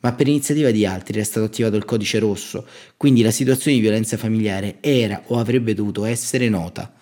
Ma 0.00 0.14
per 0.14 0.26
iniziativa 0.26 0.72
di 0.72 0.84
altri 0.84 1.14
era 1.14 1.24
stato 1.24 1.46
attivato 1.46 1.76
il 1.76 1.84
codice 1.84 2.18
rosso, 2.18 2.66
quindi 2.96 3.22
la 3.22 3.30
situazione 3.30 3.76
di 3.76 3.82
violenza 3.84 4.16
familiare 4.16 4.78
era 4.80 5.22
o 5.26 5.38
avrebbe 5.38 5.74
dovuto 5.74 6.06
essere 6.06 6.48
nota. 6.48 6.92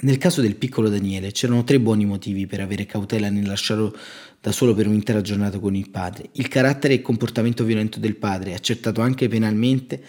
Nel 0.00 0.16
caso 0.16 0.40
del 0.40 0.56
piccolo 0.56 0.88
Daniele 0.88 1.32
c'erano 1.32 1.62
tre 1.62 1.78
buoni 1.78 2.06
motivi 2.06 2.46
per 2.46 2.60
avere 2.60 2.86
cautela 2.86 3.28
nel 3.28 3.46
lasciarlo 3.46 3.94
da 4.40 4.50
solo 4.50 4.72
per 4.72 4.86
un'intera 4.86 5.20
giornata 5.20 5.58
con 5.58 5.74
il 5.74 5.90
padre. 5.90 6.30
Il 6.32 6.48
carattere 6.48 6.94
e 6.94 6.96
il 6.96 7.02
comportamento 7.02 7.64
violento 7.64 7.98
del 7.98 8.16
padre, 8.16 8.54
accertato 8.54 9.02
anche 9.02 9.28
penalmente 9.28 10.02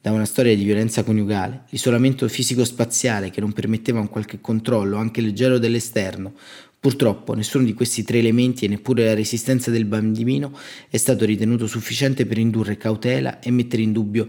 da 0.00 0.12
una 0.12 0.24
storia 0.24 0.56
di 0.56 0.64
violenza 0.64 1.02
coniugale, 1.02 1.64
l'isolamento 1.68 2.26
fisico-spaziale 2.26 3.30
che 3.30 3.40
non 3.40 3.52
permetteva 3.52 4.00
un 4.00 4.08
qualche 4.08 4.40
controllo, 4.40 4.96
anche 4.96 5.20
leggero 5.20 5.58
dell'esterno. 5.58 6.32
Purtroppo 6.80 7.34
nessuno 7.34 7.64
di 7.64 7.74
questi 7.74 8.02
tre 8.02 8.18
elementi 8.18 8.64
e 8.64 8.68
neppure 8.68 9.04
la 9.04 9.12
resistenza 9.12 9.70
del 9.70 9.84
bambino 9.84 10.56
è 10.88 10.96
stato 10.96 11.26
ritenuto 11.26 11.66
sufficiente 11.66 12.24
per 12.24 12.38
indurre 12.38 12.78
cautela 12.78 13.40
e 13.40 13.50
mettere 13.50 13.82
in 13.82 13.92
dubbio 13.92 14.26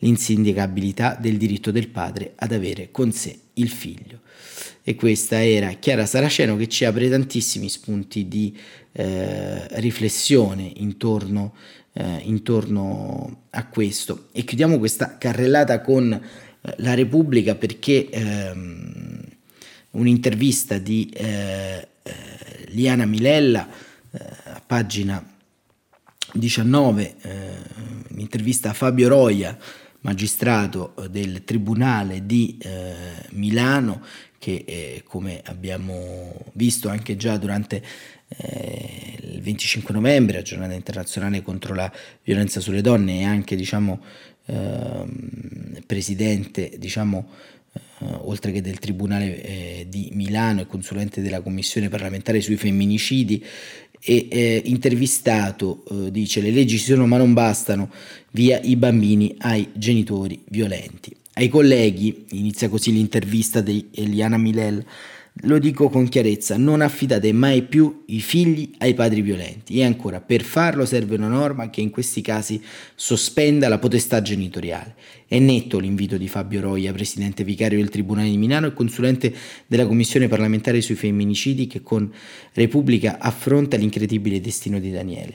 l'insindicabilità 0.00 1.16
del 1.18 1.38
diritto 1.38 1.70
del 1.70 1.88
padre 1.88 2.32
ad 2.36 2.52
avere 2.52 2.90
con 2.90 3.10
sé 3.10 3.38
il 3.54 3.70
figlio. 3.70 4.20
E 4.82 4.94
questa 4.96 5.42
era 5.42 5.72
Chiara 5.72 6.04
Saraceno 6.04 6.56
che 6.56 6.68
ci 6.68 6.84
apre 6.84 7.08
tantissimi 7.08 7.70
spunti 7.70 8.28
di 8.28 8.54
eh, 8.92 9.80
riflessione 9.80 10.70
intorno, 10.76 11.54
eh, 11.94 12.20
intorno, 12.24 13.42
a 13.50 13.66
questo. 13.66 14.28
E 14.32 14.44
chiudiamo 14.44 14.78
questa 14.78 15.16
carrellata 15.16 15.80
con 15.80 16.12
eh, 16.12 16.74
la 16.78 16.94
Repubblica 16.94 17.54
perché 17.54 18.08
ehm, 18.10 19.20
un'intervista 19.92 20.78
di 20.78 21.08
eh, 21.14 21.88
eh, 22.02 22.12
Liana 22.68 23.06
Milella 23.06 23.68
a 24.16 24.62
pagina 24.64 25.24
19, 26.34 27.16
un'intervista 28.10 28.70
a 28.70 28.72
Fabio 28.72 29.08
Roia, 29.08 29.58
magistrato 30.02 30.94
del 31.10 31.42
Tribunale 31.42 32.24
di 32.24 32.56
Milano, 33.30 34.02
che 34.44 34.62
eh, 34.66 35.02
come 35.06 35.40
abbiamo 35.46 36.34
visto 36.52 36.90
anche 36.90 37.16
già 37.16 37.38
durante 37.38 37.82
eh, 38.28 39.03
25 39.44 39.94
novembre, 39.94 40.42
giornata 40.42 40.72
internazionale 40.72 41.42
contro 41.42 41.74
la 41.74 41.92
violenza 42.24 42.60
sulle 42.60 42.80
donne 42.80 43.20
e 43.20 43.24
anche 43.24 43.54
diciamo, 43.54 44.00
eh, 44.46 45.04
presidente 45.86 46.72
diciamo, 46.78 47.28
eh, 47.72 47.78
oltre 48.22 48.50
che 48.50 48.62
del 48.62 48.78
Tribunale 48.78 49.42
eh, 49.42 49.86
di 49.88 50.10
Milano 50.14 50.62
e 50.62 50.66
consulente 50.66 51.20
della 51.20 51.42
Commissione 51.42 51.88
parlamentare 51.88 52.40
sui 52.40 52.56
femminicidi 52.56 53.44
e 54.06 54.28
eh, 54.30 54.62
intervistato 54.66 55.84
dice 56.10 56.42
le 56.42 56.50
leggi 56.50 56.76
ci 56.78 56.84
sono 56.84 57.06
ma 57.06 57.16
non 57.16 57.32
bastano, 57.32 57.90
via 58.32 58.60
i 58.60 58.76
bambini 58.76 59.34
ai 59.38 59.68
genitori 59.74 60.42
violenti. 60.48 61.14
Ai 61.36 61.48
colleghi, 61.48 62.26
inizia 62.30 62.68
così 62.68 62.92
l'intervista 62.92 63.60
di 63.60 63.88
Eliana 63.92 64.38
Milel, 64.38 64.84
lo 65.42 65.58
dico 65.58 65.88
con 65.88 66.08
chiarezza, 66.08 66.56
non 66.56 66.80
affidate 66.80 67.32
mai 67.32 67.62
più 67.62 68.04
i 68.06 68.20
figli 68.20 68.70
ai 68.78 68.94
padri 68.94 69.20
violenti 69.20 69.78
e 69.78 69.84
ancora 69.84 70.20
per 70.20 70.42
farlo 70.42 70.86
serve 70.86 71.16
una 71.16 71.26
norma 71.26 71.70
che 71.70 71.80
in 71.80 71.90
questi 71.90 72.20
casi 72.20 72.62
sospenda 72.94 73.68
la 73.68 73.78
potestà 73.78 74.22
genitoriale. 74.22 74.94
È 75.26 75.38
netto 75.40 75.80
l'invito 75.80 76.16
di 76.16 76.28
Fabio 76.28 76.60
Roia, 76.60 76.92
presidente 76.92 77.42
vicario 77.42 77.78
del 77.78 77.88
Tribunale 77.88 78.30
di 78.30 78.36
Milano 78.36 78.68
e 78.68 78.74
consulente 78.74 79.34
della 79.66 79.86
Commissione 79.86 80.28
parlamentare 80.28 80.80
sui 80.80 80.94
femminicidi 80.94 81.66
che 81.66 81.82
con 81.82 82.12
Repubblica 82.52 83.18
affronta 83.18 83.76
l'incredibile 83.76 84.40
destino 84.40 84.78
di 84.78 84.92
Daniele. 84.92 85.34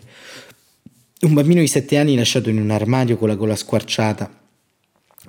Un 1.21 1.33
bambino 1.33 1.59
di 1.59 1.67
sette 1.67 1.97
anni 1.97 2.15
lasciato 2.15 2.49
in 2.49 2.59
un 2.59 2.71
armadio 2.71 3.17
con 3.17 3.27
la 3.27 3.35
gola 3.35 3.57
squarciata 3.57 4.39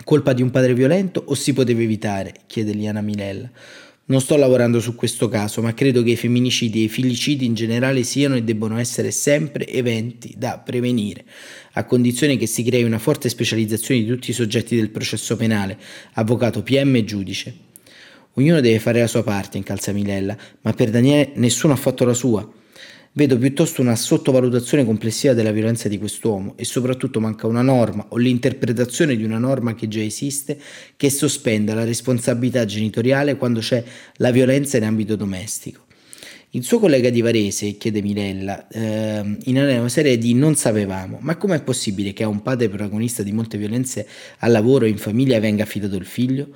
Colpa 0.05 0.33
di 0.33 0.41
un 0.41 0.51
padre 0.51 0.73
violento 0.73 1.23
o 1.27 1.35
si 1.35 1.53
poteva 1.53 1.83
evitare? 1.83 2.35
chiede 2.47 2.73
Liana 2.73 3.01
Milella. 3.01 3.51
Non 4.11 4.21
sto 4.21 4.35
lavorando 4.35 4.81
su 4.81 4.97
questo 4.97 5.29
caso, 5.29 5.63
ma 5.63 5.73
credo 5.73 6.03
che 6.03 6.11
i 6.11 6.17
femminicidi 6.17 6.81
e 6.81 6.85
i 6.85 6.89
filicidi 6.89 7.45
in 7.45 7.55
generale 7.55 8.03
siano 8.03 8.35
e 8.35 8.43
debbano 8.43 8.77
essere 8.77 9.13
sempre 9.13 9.69
eventi 9.69 10.35
da 10.37 10.59
prevenire, 10.59 11.25
a 11.75 11.85
condizione 11.85 12.37
che 12.37 12.47
si 12.47 12.65
crei 12.65 12.83
una 12.83 12.99
forte 12.99 13.29
specializzazione 13.29 14.01
di 14.01 14.09
tutti 14.09 14.31
i 14.31 14.35
soggetti 14.35 14.75
del 14.75 14.91
processo 14.91 15.37
penale, 15.37 15.79
avvocato, 16.15 16.65
PM 16.65 16.97
e 16.97 17.05
giudice. 17.05 17.55
Ognuno 18.33 18.61
deve 18.61 18.81
fare 18.81 18.99
la 18.99 19.07
sua 19.07 19.23
parte, 19.23 19.59
incalza 19.59 19.93
Milella, 19.93 20.37
ma 20.63 20.73
per 20.73 20.91
Daniele 20.91 21.31
nessuno 21.37 21.75
ha 21.75 21.77
fatto 21.77 22.05
la 22.05 22.15
sua. 22.15 22.60
Vedo 23.13 23.39
piuttosto 23.39 23.81
una 23.81 23.97
sottovalutazione 23.97 24.85
complessiva 24.85 25.35
della 25.35 25.51
violenza 25.51 25.89
di 25.89 25.99
quest'uomo 25.99 26.53
e 26.57 26.65
soprattutto 26.65 27.19
manca 27.19 27.49
una 27.49 27.61
norma 27.61 28.07
o 28.11 28.17
l'interpretazione 28.17 29.17
di 29.17 29.25
una 29.25 29.39
norma 29.39 29.75
che 29.75 29.89
già 29.89 30.01
esiste 30.01 30.57
che 30.95 31.11
sospenda 31.11 31.75
la 31.75 31.83
responsabilità 31.83 32.65
genitoriale 32.65 33.35
quando 33.35 33.59
c'è 33.59 33.83
la 34.19 34.31
violenza 34.31 34.77
in 34.77 34.85
ambito 34.85 35.17
domestico. 35.17 35.87
Il 36.51 36.63
suo 36.63 36.79
collega 36.79 37.11
di 37.11 37.21
Varese, 37.21 37.77
chiede 37.77 38.01
Mirella, 38.01 38.67
eh, 38.69 39.37
in 39.45 39.57
una 39.57 39.89
serie 39.89 40.17
di 40.17 40.35
Non 40.35 40.55
sapevamo, 40.55 41.19
ma 41.21 41.37
com'è 41.37 41.63
possibile 41.63 42.13
che 42.13 42.25
a 42.25 42.29
un 42.29 42.43
padre 42.43 42.69
protagonista 42.69 43.25
di 43.25 43.33
molte 43.33 43.59
violenze 43.59 44.07
al 44.39 44.53
lavoro 44.53 44.85
e 44.85 44.89
in 44.89 44.99
famiglia 44.99 45.39
venga 45.39 45.65
affidato 45.65 45.97
il 45.97 46.07
figlio? 46.07 46.49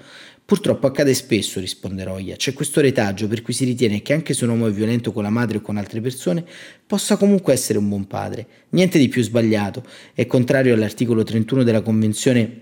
Purtroppo 0.46 0.87
accade 0.87 1.14
spesso, 1.14 1.59
risponde 1.59 2.04
Roia. 2.04 2.37
C'è 2.37 2.52
questo 2.52 2.83
retaggio 2.83 3.28
per 3.28 3.40
cui 3.40 3.54
si 3.54 3.64
ritiene 3.64 4.02
che 4.02 4.12
anche 4.12 4.35
se 4.35 4.44
un 4.44 4.50
uomo 4.50 4.66
è 4.66 4.72
violento 4.72 5.11
con 5.11 5.22
la 5.22 5.30
madre 5.30 5.57
o 5.57 5.61
con 5.62 5.78
altre 5.78 6.02
persone, 6.02 6.44
possa 6.87 7.16
comunque 7.16 7.54
essere 7.54 7.78
un 7.78 7.88
buon 7.88 8.07
padre. 8.07 8.46
Niente 8.70 8.98
di 8.98 9.09
più 9.09 9.22
sbagliato. 9.22 9.83
È 10.12 10.26
contrario 10.26 10.74
all'articolo 10.74 11.22
31 11.22 11.62
della 11.62 11.80
Convenzione 11.80 12.61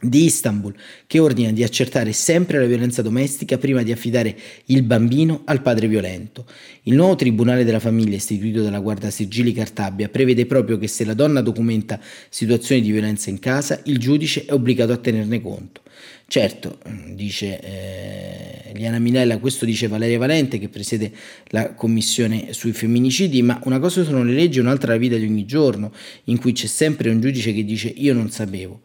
di 0.00 0.24
Istanbul, 0.24 0.74
che 1.06 1.18
ordina 1.18 1.52
di 1.52 1.62
accertare 1.62 2.12
sempre 2.12 2.58
la 2.58 2.66
violenza 2.66 3.02
domestica 3.02 3.58
prima 3.58 3.82
di 3.82 3.92
affidare 3.92 4.34
il 4.66 4.82
bambino 4.82 5.42
al 5.44 5.60
padre 5.60 5.88
violento. 5.88 6.46
Il 6.84 6.94
nuovo 6.94 7.16
Tribunale 7.16 7.64
della 7.64 7.80
Famiglia, 7.80 8.16
istituito 8.16 8.62
dalla 8.62 8.80
Guardia 8.80 9.10
Sigilli 9.10 9.52
Cartabia, 9.52 10.08
prevede 10.08 10.46
proprio 10.46 10.78
che 10.78 10.88
se 10.88 11.04
la 11.04 11.14
donna 11.14 11.42
documenta 11.42 12.00
situazioni 12.30 12.80
di 12.80 12.90
violenza 12.90 13.28
in 13.28 13.38
casa, 13.38 13.80
il 13.84 13.98
giudice 13.98 14.46
è 14.46 14.52
obbligato 14.54 14.92
a 14.92 14.96
tenerne 14.96 15.42
conto. 15.42 15.82
Certo, 16.26 16.78
dice 17.10 17.60
eh, 17.60 18.72
Liana 18.74 18.98
Minella, 18.98 19.38
questo 19.38 19.64
dice 19.64 19.88
Valeria 19.88 20.18
Valente 20.18 20.58
che 20.58 20.68
presiede 20.68 21.12
la 21.48 21.74
commissione 21.74 22.52
sui 22.52 22.72
femminicidi, 22.72 23.42
ma 23.42 23.60
una 23.64 23.78
cosa 23.78 24.02
sono 24.04 24.24
le 24.24 24.32
leggi 24.32 24.58
e 24.58 24.62
un'altra 24.62 24.92
la 24.92 24.98
vita 24.98 25.16
di 25.16 25.26
ogni 25.26 25.44
giorno, 25.44 25.92
in 26.24 26.38
cui 26.38 26.52
c'è 26.52 26.66
sempre 26.66 27.10
un 27.10 27.20
giudice 27.20 27.52
che 27.52 27.64
dice 27.64 27.88
io 27.88 28.14
non 28.14 28.30
sapevo. 28.30 28.80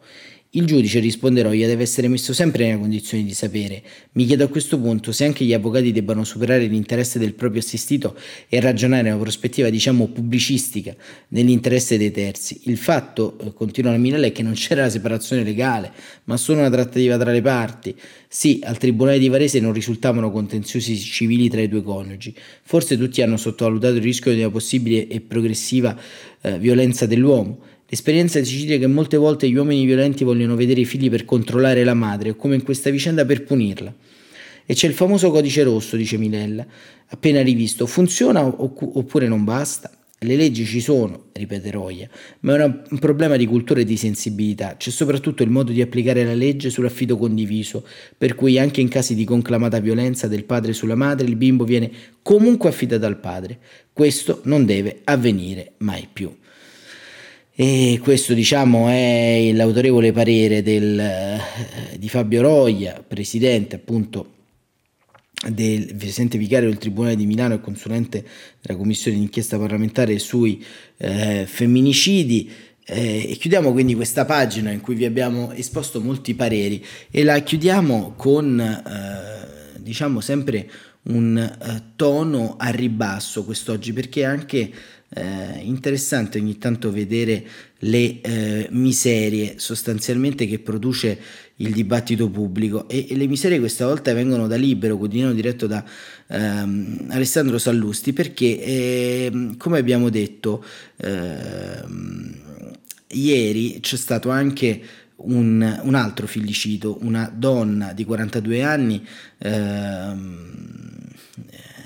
Il 0.52 0.64
giudice, 0.64 0.98
risponderò, 0.98 1.52
io 1.52 1.68
deve 1.68 1.84
essere 1.84 2.08
messo 2.08 2.32
sempre 2.32 2.66
nella 2.66 2.80
condizione 2.80 3.22
di 3.22 3.34
sapere. 3.34 3.84
Mi 4.14 4.26
chiedo 4.26 4.42
a 4.42 4.48
questo 4.48 4.80
punto 4.80 5.12
se 5.12 5.24
anche 5.24 5.44
gli 5.44 5.52
avvocati 5.52 5.92
debbano 5.92 6.24
superare 6.24 6.66
l'interesse 6.66 7.20
del 7.20 7.34
proprio 7.34 7.60
assistito 7.60 8.16
e 8.48 8.58
ragionare 8.58 9.10
una 9.10 9.20
prospettiva, 9.20 9.70
diciamo, 9.70 10.08
pubblicistica 10.08 10.92
nell'interesse 11.28 11.96
dei 11.96 12.10
terzi. 12.10 12.62
Il 12.64 12.78
fatto, 12.78 13.38
eh, 13.38 13.52
continua 13.54 13.92
la 13.92 13.98
Minella, 13.98 14.26
è 14.26 14.32
che 14.32 14.42
non 14.42 14.54
c'era 14.54 14.82
la 14.82 14.90
separazione 14.90 15.44
legale, 15.44 15.92
ma 16.24 16.36
solo 16.36 16.58
una 16.58 16.70
trattativa 16.70 17.16
tra 17.16 17.30
le 17.30 17.42
parti. 17.42 17.94
Sì, 18.26 18.58
al 18.64 18.76
Tribunale 18.76 19.20
di 19.20 19.28
Varese 19.28 19.60
non 19.60 19.72
risultavano 19.72 20.32
contenziosi 20.32 20.96
civili 20.96 21.48
tra 21.48 21.60
i 21.60 21.68
due 21.68 21.84
coniugi. 21.84 22.34
Forse 22.64 22.98
tutti 22.98 23.22
hanno 23.22 23.36
sottovalutato 23.36 23.94
il 23.94 24.02
rischio 24.02 24.32
di 24.32 24.40
una 24.40 24.50
possibile 24.50 25.06
e 25.06 25.20
progressiva 25.20 25.96
eh, 26.40 26.58
violenza 26.58 27.06
dell'uomo. 27.06 27.69
L'esperienza 27.92 28.40
ci 28.44 28.56
dice 28.56 28.78
che 28.78 28.86
molte 28.86 29.16
volte 29.16 29.48
gli 29.50 29.56
uomini 29.56 29.84
violenti 29.84 30.22
vogliono 30.22 30.54
vedere 30.54 30.82
i 30.82 30.84
figli 30.84 31.10
per 31.10 31.24
controllare 31.24 31.82
la 31.82 31.94
madre 31.94 32.30
o 32.30 32.36
come 32.36 32.54
in 32.54 32.62
questa 32.62 32.88
vicenda 32.88 33.24
per 33.24 33.42
punirla. 33.42 33.92
E 34.64 34.74
c'è 34.74 34.86
il 34.86 34.94
famoso 34.94 35.32
codice 35.32 35.64
rosso, 35.64 35.96
dice 35.96 36.16
Milella, 36.16 36.64
appena 37.08 37.42
rivisto. 37.42 37.86
Funziona 37.86 38.46
oppure 38.46 39.26
non 39.26 39.42
basta? 39.42 39.90
Le 40.20 40.36
leggi 40.36 40.64
ci 40.66 40.80
sono, 40.80 41.30
ripete 41.32 41.72
Roia, 41.72 42.08
ma 42.40 42.58
è 42.58 42.62
un 42.62 42.98
problema 43.00 43.34
di 43.36 43.46
cultura 43.46 43.80
e 43.80 43.84
di 43.84 43.96
sensibilità. 43.96 44.76
C'è 44.76 44.90
soprattutto 44.90 45.42
il 45.42 45.50
modo 45.50 45.72
di 45.72 45.82
applicare 45.82 46.22
la 46.24 46.34
legge 46.34 46.70
sull'affido 46.70 47.16
condiviso, 47.16 47.84
per 48.16 48.36
cui 48.36 48.56
anche 48.56 48.80
in 48.80 48.88
casi 48.88 49.16
di 49.16 49.24
conclamata 49.24 49.80
violenza 49.80 50.28
del 50.28 50.44
padre 50.44 50.74
sulla 50.74 50.94
madre 50.94 51.26
il 51.26 51.34
bimbo 51.34 51.64
viene 51.64 51.90
comunque 52.22 52.68
affidato 52.68 53.06
al 53.06 53.18
padre. 53.18 53.58
Questo 53.92 54.42
non 54.44 54.64
deve 54.64 55.00
avvenire 55.02 55.72
mai 55.78 56.06
più. 56.12 56.32
E 57.62 58.00
questo 58.02 58.32
diciamo 58.32 58.88
è 58.88 59.50
l'autorevole 59.52 60.12
parere 60.12 60.62
del, 60.62 60.98
eh, 60.98 61.98
di 61.98 62.08
Fabio 62.08 62.40
Roia, 62.40 63.04
presidente 63.06 63.76
appunto 63.76 64.32
del 65.46 65.94
presidente 65.94 66.38
vicario 66.38 66.70
del 66.70 66.78
Tribunale 66.78 67.16
di 67.16 67.26
Milano 67.26 67.52
e 67.52 67.60
consulente 67.60 68.24
della 68.62 68.78
Commissione 68.78 69.18
d'inchiesta 69.18 69.58
parlamentare 69.58 70.18
sui 70.18 70.64
eh, 70.96 71.44
femminicidi. 71.46 72.50
Eh, 72.82 73.30
e 73.30 73.36
chiudiamo 73.38 73.72
quindi 73.72 73.94
questa 73.94 74.24
pagina 74.24 74.70
in 74.70 74.80
cui 74.80 74.94
vi 74.94 75.04
abbiamo 75.04 75.52
esposto 75.52 76.00
molti 76.00 76.34
pareri 76.34 76.82
e 77.10 77.24
la 77.24 77.40
chiudiamo 77.40 78.14
con, 78.16 78.58
eh, 78.58 79.78
diciamo, 79.78 80.22
sempre 80.22 80.66
un 81.02 81.36
eh, 81.36 81.82
tono 81.94 82.56
a 82.58 82.70
ribasso 82.70 83.44
quest'oggi 83.44 83.92
perché 83.92 84.24
anche 84.24 84.72
eh, 85.12 85.58
interessante 85.62 86.38
ogni 86.38 86.56
tanto 86.58 86.92
vedere 86.92 87.44
le 87.78 88.20
eh, 88.20 88.68
miserie 88.70 89.54
sostanzialmente 89.58 90.46
che 90.46 90.60
produce 90.60 91.18
il 91.56 91.72
dibattito 91.72 92.28
pubblico. 92.30 92.88
E, 92.88 93.06
e, 93.08 93.16
le 93.16 93.26
miserie 93.26 93.58
questa 93.58 93.86
volta 93.86 94.12
vengono 94.12 94.46
da 94.46 94.56
Libero, 94.56 94.96
quotidiano 94.96 95.32
diretto 95.32 95.66
da 95.66 95.84
ehm, 96.28 97.06
Alessandro 97.08 97.58
Sallusti 97.58 98.12
perché 98.12 98.62
ehm, 98.62 99.56
come 99.56 99.78
abbiamo 99.78 100.10
detto 100.10 100.64
ehm, 100.96 102.34
ieri 103.08 103.80
c'è 103.80 103.96
stato 103.96 104.30
anche 104.30 104.80
un, 105.22 105.80
un, 105.82 105.94
altro 105.94 106.26
fillicito, 106.26 106.98
una 107.02 107.30
donna 107.34 107.92
di 107.92 108.04
42 108.04 108.62
anni, 108.62 109.04
ehm, 109.38 110.52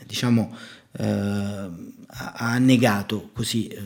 diciamo, 0.06 0.54
eh, 0.96 1.70
ha 2.06 2.58
negato 2.58 3.30
così, 3.32 3.66
eh, 3.68 3.82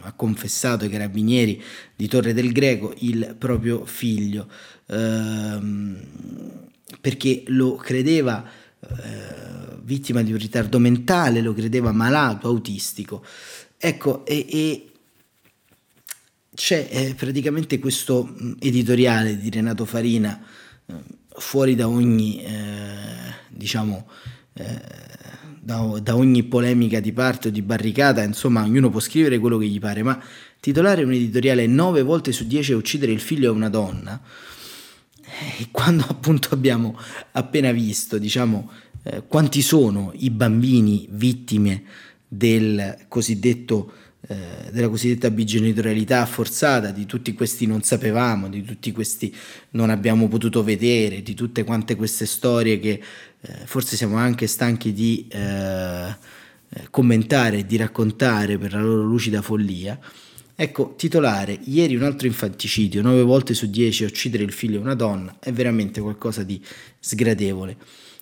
ha 0.00 0.12
confessato 0.12 0.84
ai 0.84 0.90
carabinieri 0.90 1.62
di 1.94 2.06
Torre 2.08 2.32
del 2.32 2.52
Greco 2.52 2.94
il 2.98 3.34
proprio 3.38 3.84
figlio, 3.84 4.48
ehm, 4.86 6.00
perché 7.00 7.42
lo 7.46 7.74
credeva 7.74 8.44
eh, 8.80 9.76
vittima 9.82 10.22
di 10.22 10.32
un 10.32 10.38
ritardo 10.38 10.78
mentale, 10.78 11.40
lo 11.40 11.54
credeva 11.54 11.92
malato, 11.92 12.48
autistico. 12.48 13.24
Ecco, 13.78 14.24
e, 14.24 14.46
e 14.48 14.90
c'è 16.54 16.88
eh, 16.90 17.14
praticamente 17.14 17.78
questo 17.78 18.24
mm, 18.24 18.52
editoriale 18.60 19.38
di 19.38 19.50
Renato 19.50 19.84
Farina 19.84 20.42
eh, 20.86 20.94
fuori 21.28 21.74
da 21.74 21.86
ogni, 21.88 22.42
eh, 22.42 23.34
diciamo, 23.48 24.08
eh, 24.54 24.80
da, 25.66 25.98
da, 26.00 26.14
ogni 26.14 26.44
polemica 26.44 27.00
di 27.00 27.12
parte 27.12 27.48
o 27.48 27.50
di 27.50 27.60
barricata, 27.60 28.22
insomma, 28.22 28.62
ognuno 28.62 28.88
può 28.88 29.00
scrivere 29.00 29.40
quello 29.40 29.58
che 29.58 29.66
gli 29.66 29.80
pare, 29.80 30.04
ma 30.04 30.16
titolare 30.60 31.02
un 31.02 31.10
editoriale 31.10 31.66
nove 31.66 32.02
volte 32.02 32.30
su 32.30 32.46
dieci 32.46 32.70
a 32.70 32.76
uccidere 32.76 33.10
il 33.10 33.18
figlio 33.18 33.50
a 33.50 33.52
una 33.52 33.68
donna, 33.68 34.22
e 35.22 35.62
eh, 35.62 35.68
quando 35.72 36.04
appunto 36.08 36.50
abbiamo 36.54 36.96
appena 37.32 37.72
visto, 37.72 38.16
diciamo, 38.16 38.70
eh, 39.02 39.24
quanti 39.26 39.60
sono 39.60 40.12
i 40.14 40.30
bambini 40.30 41.08
vittime 41.10 41.82
del 42.28 42.98
cosiddetto 43.08 43.92
eh, 44.28 44.70
della 44.72 44.88
cosiddetta 44.88 45.30
bigenitorialità 45.30 46.26
forzata, 46.26 46.90
di 46.90 47.06
tutti 47.06 47.32
questi 47.32 47.66
non 47.66 47.82
sapevamo, 47.82 48.48
di 48.48 48.62
tutti 48.62 48.90
questi 48.90 49.32
non 49.70 49.90
abbiamo 49.90 50.26
potuto 50.26 50.64
vedere, 50.64 51.22
di 51.22 51.34
tutte 51.34 51.62
quante 51.62 51.94
queste 51.94 52.26
storie 52.26 52.80
che 52.80 53.00
forse 53.64 53.96
siamo 53.96 54.16
anche 54.16 54.46
stanchi 54.46 54.92
di 54.92 55.26
eh, 55.30 56.16
eh 56.68 56.86
commentare 56.90 57.66
di 57.66 57.76
raccontare 57.76 58.58
per 58.58 58.72
la 58.72 58.80
loro 58.80 59.02
lucida 59.02 59.42
follia. 59.42 59.98
Ecco, 60.58 60.94
titolare, 60.96 61.58
ieri 61.64 61.96
un 61.96 62.02
altro 62.02 62.26
infanticidio, 62.26 63.02
9 63.02 63.22
volte 63.22 63.52
su 63.52 63.68
10 63.68 64.04
a 64.04 64.06
uccidere 64.06 64.42
il 64.42 64.52
figlio 64.52 64.78
di 64.78 64.84
una 64.84 64.94
donna, 64.94 65.36
è 65.38 65.52
veramente 65.52 66.00
qualcosa 66.00 66.42
di 66.42 66.60
sgradevole. 66.98 67.76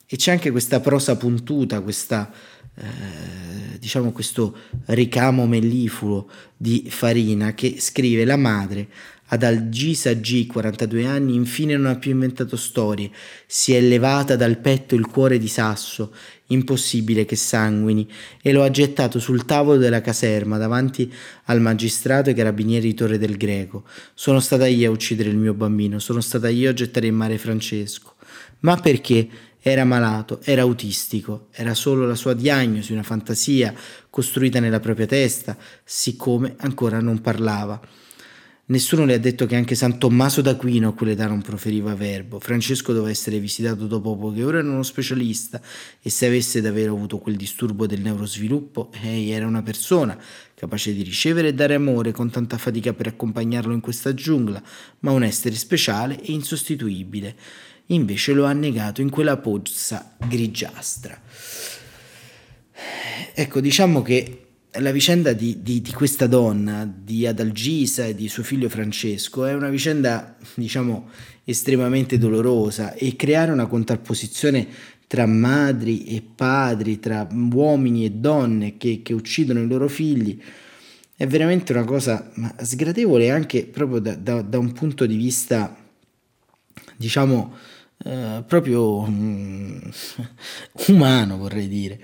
E 0.06 0.16
c'è 0.16 0.32
anche 0.32 0.50
questa 0.50 0.80
prosa 0.80 1.16
puntuta, 1.16 1.80
questa 1.80 2.32
eh, 2.76 3.78
diciamo 3.78 4.10
questo 4.10 4.56
ricamo 4.86 5.46
mellifluo 5.46 6.28
di 6.56 6.86
Farina 6.88 7.54
che 7.54 7.76
scrive 7.78 8.24
la 8.24 8.36
madre 8.36 8.88
ad 9.28 9.42
Algisa 9.42 10.12
G, 10.12 10.46
42 10.46 11.06
anni, 11.06 11.34
infine 11.34 11.76
non 11.76 11.86
ha 11.86 11.96
più 11.96 12.10
inventato 12.10 12.56
storie, 12.56 13.10
si 13.46 13.72
è 13.72 13.80
levata 13.80 14.36
dal 14.36 14.58
petto 14.58 14.94
il 14.94 15.06
cuore 15.06 15.38
di 15.38 15.48
sasso, 15.48 16.12
impossibile 16.48 17.24
che 17.24 17.36
sanguini, 17.36 18.08
e 18.42 18.52
lo 18.52 18.62
ha 18.62 18.70
gettato 18.70 19.18
sul 19.18 19.44
tavolo 19.44 19.78
della 19.78 20.02
caserma 20.02 20.58
davanti 20.58 21.10
al 21.44 21.60
magistrato 21.60 22.30
e 22.30 22.34
carabinieri 22.34 22.88
di 22.88 22.94
Torre 22.94 23.18
del 23.18 23.36
Greco. 23.36 23.84
Sono 24.12 24.40
stata 24.40 24.66
io 24.66 24.90
a 24.90 24.92
uccidere 24.92 25.30
il 25.30 25.38
mio 25.38 25.54
bambino, 25.54 25.98
sono 25.98 26.20
stata 26.20 26.48
io 26.48 26.70
a 26.70 26.74
gettare 26.74 27.06
in 27.06 27.14
mare 27.14 27.38
Francesco. 27.38 28.14
Ma 28.60 28.76
perché? 28.76 29.28
Era 29.66 29.84
malato, 29.84 30.40
era 30.42 30.60
autistico, 30.60 31.46
era 31.50 31.72
solo 31.72 32.06
la 32.06 32.14
sua 32.14 32.34
diagnosi, 32.34 32.92
una 32.92 33.02
fantasia 33.02 33.72
costruita 34.10 34.60
nella 34.60 34.78
propria 34.78 35.06
testa, 35.06 35.56
siccome 35.82 36.54
ancora 36.58 37.00
non 37.00 37.22
parlava. 37.22 37.80
Nessuno 38.66 39.04
le 39.04 39.12
ha 39.12 39.18
detto 39.18 39.44
che 39.44 39.56
anche 39.56 39.74
San 39.74 39.98
Tommaso 39.98 40.40
d'Aquino 40.40 40.88
a 40.88 40.94
quell'età 40.94 41.26
non 41.26 41.42
proferiva 41.42 41.94
verbo. 41.94 42.40
Francesco 42.40 42.94
doveva 42.94 43.10
essere 43.10 43.38
visitato 43.38 43.86
dopo 43.86 44.16
poche 44.16 44.42
ore 44.42 44.62
da 44.62 44.70
uno 44.70 44.82
specialista 44.82 45.60
e 46.00 46.08
se 46.08 46.24
avesse 46.24 46.62
davvero 46.62 46.94
avuto 46.94 47.18
quel 47.18 47.36
disturbo 47.36 47.86
del 47.86 48.00
neurosviluppo, 48.00 48.90
egli 49.02 49.32
era 49.32 49.46
una 49.46 49.62
persona 49.62 50.18
capace 50.54 50.94
di 50.94 51.02
ricevere 51.02 51.48
e 51.48 51.52
dare 51.52 51.74
amore 51.74 52.12
con 52.12 52.30
tanta 52.30 52.56
fatica 52.56 52.94
per 52.94 53.08
accompagnarlo 53.08 53.74
in 53.74 53.80
questa 53.80 54.14
giungla, 54.14 54.62
ma 55.00 55.10
un 55.10 55.24
essere 55.24 55.56
speciale 55.56 56.18
e 56.22 56.32
insostituibile 56.32 57.36
invece 57.88 58.32
lo 58.32 58.46
ha 58.46 58.52
negato 58.54 59.02
in 59.02 59.10
quella 59.10 59.36
pozza 59.36 60.16
grigiastra. 60.26 61.20
Ecco, 63.34 63.60
diciamo 63.60 64.00
che 64.00 64.43
la 64.78 64.90
vicenda 64.90 65.32
di, 65.32 65.62
di, 65.62 65.80
di, 65.80 65.92
questa 65.92 66.26
donna, 66.26 66.84
di 66.84 67.26
Adalgisa 67.26 68.06
e 68.06 68.14
di 68.14 68.28
suo 68.28 68.42
figlio 68.42 68.68
Francesco, 68.68 69.44
è 69.44 69.54
una 69.54 69.68
vicenda, 69.68 70.36
diciamo, 70.54 71.08
estremamente 71.44 72.18
dolorosa 72.18 72.94
e 72.94 73.14
creare 73.16 73.52
una 73.52 73.66
contrapposizione 73.66 74.66
tra 75.06 75.26
madri 75.26 76.06
e 76.06 76.22
padri, 76.22 76.98
tra 76.98 77.28
uomini 77.30 78.04
e 78.04 78.10
donne 78.10 78.76
che, 78.76 79.00
che 79.02 79.12
uccidono 79.12 79.60
i 79.60 79.66
loro 79.66 79.88
figli, 79.88 80.40
è 81.16 81.26
veramente 81.26 81.72
una 81.72 81.84
cosa 81.84 82.32
sgradevole 82.60 83.30
anche 83.30 83.66
proprio 83.66 84.00
da, 84.00 84.16
da, 84.16 84.42
da 84.42 84.58
un 84.58 84.72
punto 84.72 85.06
di 85.06 85.16
vista, 85.16 85.76
diciamo, 86.96 87.54
eh, 88.04 88.42
proprio 88.46 88.98
um, 88.98 89.80
umano 90.88 91.36
vorrei 91.36 91.68
dire. 91.68 92.00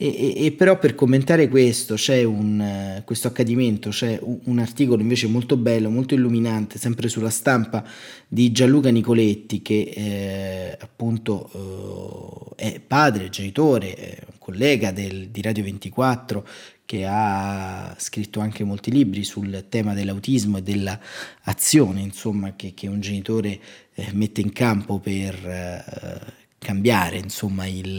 E, 0.00 0.36
e, 0.36 0.44
e, 0.44 0.52
però 0.52 0.78
per 0.78 0.94
commentare 0.94 1.48
questo 1.48 1.96
c'è 1.96 2.22
un, 2.22 2.98
uh, 3.00 3.02
questo 3.02 3.26
accadimento, 3.26 3.90
c'è 3.90 4.16
un, 4.22 4.38
un, 4.44 4.60
articolo 4.60 5.02
invece 5.02 5.26
molto 5.26 5.56
bello, 5.56 5.90
molto 5.90 6.14
illuminante, 6.14 6.78
sempre 6.78 7.08
sulla 7.08 7.30
stampa 7.30 7.84
di 8.28 8.52
Gianluca 8.52 8.90
Nicoletti 8.90 9.60
che 9.60 9.92
eh, 9.92 10.78
appunto 10.80 12.54
eh, 12.56 12.74
è 12.74 12.80
padre, 12.80 13.28
genitore, 13.28 13.94
è 13.94 14.18
un 14.24 14.38
collega 14.38 14.92
del, 14.92 15.30
di 15.30 15.42
Radio 15.42 15.64
24 15.64 16.46
che 16.84 17.04
ha 17.04 17.92
scritto 17.98 18.38
anche 18.38 18.62
molti 18.62 18.92
libri 18.92 19.24
sul 19.24 19.66
tema 19.68 19.94
dell'autismo 19.94 20.58
e 20.58 20.62
dell'azione, 20.62 22.02
insomma, 22.02 22.54
che, 22.54 22.72
che 22.72 22.86
un 22.86 23.00
genitore 23.00 23.58
eh, 23.94 24.10
mette 24.12 24.42
in 24.42 24.52
campo 24.52 25.00
per 25.00 25.34
eh, 25.44 26.46
cambiare, 26.58 27.18
insomma, 27.18 27.66
il 27.66 27.98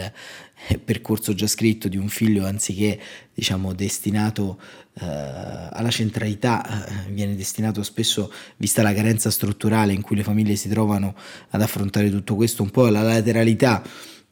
eh, 0.68 0.78
percorso 0.78 1.34
già 1.34 1.48
scritto 1.48 1.88
di 1.88 1.98
un 1.98 2.10
figlio 2.10 2.46
anziché, 2.46 3.00
diciamo, 3.34 3.74
destinato 3.74 4.60
eh, 5.00 5.06
alla 5.06 5.90
centralità, 5.90 6.88
eh, 6.88 7.12
viene 7.12 7.36
destinato 7.36 7.82
spesso, 7.84 8.32
vista 8.58 8.82
la 8.82 8.94
carenza 8.94 9.32
strutturale 9.32 9.94
in 9.94 10.02
cui 10.02 10.18
le 10.18 10.24
famiglie 10.24 10.56
si 10.56 10.70
trovano 10.70 11.16
ad 11.50 11.62
affrontare 11.62 12.10
tutto 12.10 12.36
questo, 12.36 12.64
un 12.64 12.70
po' 12.70 12.86
alla 12.86 13.02
lateralità 13.02 13.82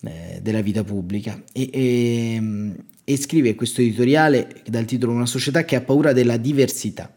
eh, 0.03 0.39
della 0.41 0.61
vita 0.61 0.83
pubblica. 0.83 1.41
E, 1.53 1.69
e, 1.71 2.73
e 3.03 3.17
scrive 3.17 3.55
questo 3.55 3.81
editoriale 3.81 4.61
dal 4.65 4.85
titolo 4.85 5.13
Una 5.13 5.25
società 5.25 5.63
che 5.63 5.77
ha 5.77 5.81
paura 5.81 6.11
della 6.11 6.35
diversità. 6.35 7.15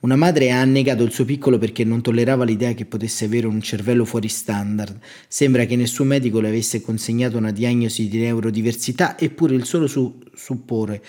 Una 0.00 0.16
madre 0.16 0.50
ha 0.50 0.60
annegato 0.60 1.02
il 1.02 1.12
suo 1.12 1.24
piccolo 1.24 1.58
perché 1.58 1.84
non 1.84 2.02
tollerava 2.02 2.44
l'idea 2.44 2.72
che 2.74 2.84
potesse 2.84 3.24
avere 3.24 3.46
un 3.46 3.60
cervello 3.60 4.04
fuori 4.04 4.28
standard. 4.28 4.98
Sembra 5.26 5.64
che 5.64 5.76
nessun 5.76 6.06
medico 6.06 6.40
le 6.40 6.48
avesse 6.48 6.80
consegnato 6.80 7.38
una 7.38 7.50
diagnosi 7.50 8.08
di 8.08 8.18
neurodiversità, 8.18 9.18
eppure 9.18 9.54
il 9.54 9.64
solo 9.64 9.86
su, 9.86 10.18
supporre, 10.34 11.02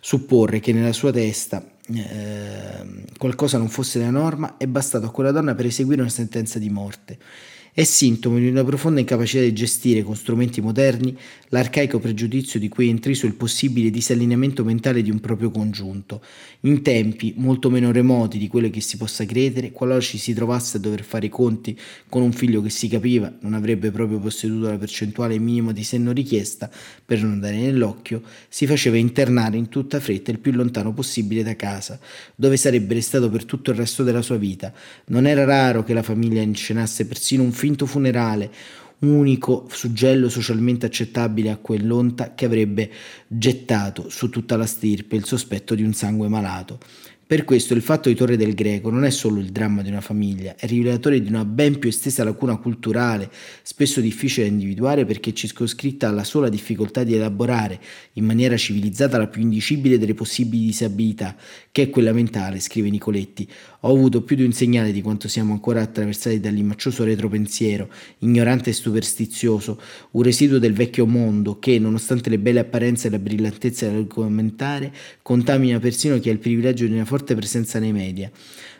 supporre, 0.00 0.60
che 0.60 0.72
nella 0.72 0.92
sua 0.92 1.10
testa 1.10 1.64
eh, 1.92 3.04
qualcosa 3.18 3.58
non 3.58 3.68
fosse 3.68 3.98
la 3.98 4.10
norma 4.10 4.56
è 4.56 4.66
bastato 4.66 5.06
a 5.06 5.10
quella 5.10 5.30
donna 5.30 5.54
per 5.54 5.66
eseguire 5.66 6.00
una 6.00 6.10
sentenza 6.10 6.58
di 6.58 6.70
morte. 6.70 7.18
È 7.76 7.82
sintomo 7.82 8.38
di 8.38 8.46
una 8.46 8.62
profonda 8.62 9.00
incapacità 9.00 9.42
di 9.42 9.52
gestire 9.52 10.04
con 10.04 10.14
strumenti 10.14 10.60
moderni 10.60 11.16
l'arcaico 11.48 11.98
pregiudizio 11.98 12.60
di 12.60 12.68
cui 12.68 12.86
è 12.86 12.90
intriso 12.90 13.26
il 13.26 13.34
possibile 13.34 13.90
disallineamento 13.90 14.62
mentale 14.62 15.02
di 15.02 15.10
un 15.10 15.18
proprio 15.18 15.50
congiunto, 15.50 16.22
in 16.60 16.82
tempi 16.82 17.34
molto 17.36 17.70
meno 17.70 17.90
remoti 17.90 18.38
di 18.38 18.46
quello 18.46 18.70
che 18.70 18.80
si 18.80 18.96
possa 18.96 19.24
credere, 19.24 19.72
qualora 19.72 19.98
ci 19.98 20.18
si 20.18 20.32
trovasse 20.34 20.76
a 20.76 20.80
dover 20.80 21.02
fare 21.02 21.26
i 21.26 21.28
conti 21.28 21.76
con 22.08 22.22
un 22.22 22.32
figlio 22.32 22.62
che 22.62 22.70
si 22.70 22.86
capiva 22.86 23.32
non 23.40 23.54
avrebbe 23.54 23.90
proprio 23.90 24.20
posseduto 24.20 24.68
la 24.68 24.78
percentuale 24.78 25.36
minima 25.40 25.72
di 25.72 25.82
senno 25.82 26.12
richiesta 26.12 26.70
per 27.04 27.22
non 27.22 27.40
dare 27.40 27.56
nell'occhio, 27.56 28.22
si 28.48 28.68
faceva 28.68 28.98
internare 28.98 29.56
in 29.56 29.68
tutta 29.68 29.98
fretta 29.98 30.30
il 30.30 30.38
più 30.38 30.52
lontano 30.52 30.92
possibile 30.92 31.42
da 31.42 31.56
casa, 31.56 31.98
dove 32.36 32.56
sarebbe 32.56 32.94
restato 32.94 33.28
per 33.30 33.44
tutto 33.44 33.72
il 33.72 33.76
resto 33.76 34.04
della 34.04 34.22
sua 34.22 34.36
vita. 34.36 34.72
Non 35.06 35.26
era 35.26 35.44
raro 35.44 35.82
che 35.82 35.92
la 35.92 36.04
famiglia 36.04 36.40
inscenasse 36.40 37.06
persino 37.06 37.42
un 37.42 37.50
finto 37.64 37.86
funerale, 37.86 38.52
unico 38.98 39.66
suggello 39.70 40.28
socialmente 40.28 40.84
accettabile 40.84 41.48
a 41.50 41.56
quell'onta 41.56 42.34
che 42.34 42.44
avrebbe 42.44 42.90
gettato 43.26 44.10
su 44.10 44.28
tutta 44.28 44.58
la 44.58 44.66
stirpe 44.66 45.16
il 45.16 45.24
sospetto 45.24 45.74
di 45.74 45.82
un 45.82 45.94
sangue 45.94 46.28
malato. 46.28 46.78
Per 47.26 47.44
questo 47.44 47.72
il 47.72 47.80
fatto 47.80 48.10
di 48.10 48.14
Torre 48.14 48.36
del 48.36 48.52
Greco 48.52 48.90
non 48.90 49.02
è 49.02 49.10
solo 49.10 49.40
il 49.40 49.48
dramma 49.48 49.80
di 49.80 49.88
una 49.88 50.02
famiglia, 50.02 50.56
è 50.58 50.66
rivelatore 50.66 51.22
di 51.22 51.28
una 51.30 51.46
ben 51.46 51.78
più 51.78 51.88
estesa 51.88 52.22
lacuna 52.22 52.58
culturale, 52.58 53.30
spesso 53.62 54.02
difficile 54.02 54.46
da 54.46 54.52
individuare 54.52 55.06
perché 55.06 55.32
circoscritta 55.32 56.06
alla 56.06 56.22
sola 56.22 56.50
difficoltà 56.50 57.02
di 57.02 57.14
elaborare 57.14 57.80
in 58.12 58.26
maniera 58.26 58.58
civilizzata 58.58 59.16
la 59.16 59.26
più 59.26 59.40
indicibile 59.40 59.98
delle 59.98 60.12
possibili 60.12 60.66
disabilità, 60.66 61.34
che 61.72 61.84
è 61.84 61.90
quella 61.90 62.12
mentale, 62.12 62.60
scrive 62.60 62.90
Nicoletti. 62.90 63.48
Ho 63.86 63.92
avuto 63.92 64.22
più 64.22 64.34
di 64.34 64.44
un 64.44 64.52
segnale 64.52 64.92
di 64.92 65.02
quanto 65.02 65.28
siamo 65.28 65.52
ancora 65.52 65.82
attraversati 65.82 66.40
dall'immaccioso 66.40 67.04
retropensiero, 67.04 67.90
ignorante 68.20 68.70
e 68.70 68.72
superstizioso, 68.72 69.78
un 70.12 70.22
residuo 70.22 70.58
del 70.58 70.72
vecchio 70.72 71.04
mondo 71.04 71.58
che, 71.58 71.78
nonostante 71.78 72.30
le 72.30 72.38
belle 72.38 72.60
apparenze 72.60 73.08
e 73.08 73.10
la 73.10 73.18
brillantezza 73.18 73.86
dell'argomentare, 73.86 74.90
contamina 75.20 75.78
persino 75.80 76.18
chi 76.18 76.30
ha 76.30 76.32
il 76.32 76.38
privilegio 76.38 76.86
di 76.86 76.94
una 76.94 77.04
forte 77.04 77.34
presenza 77.34 77.78
nei 77.78 77.92
media. 77.92 78.30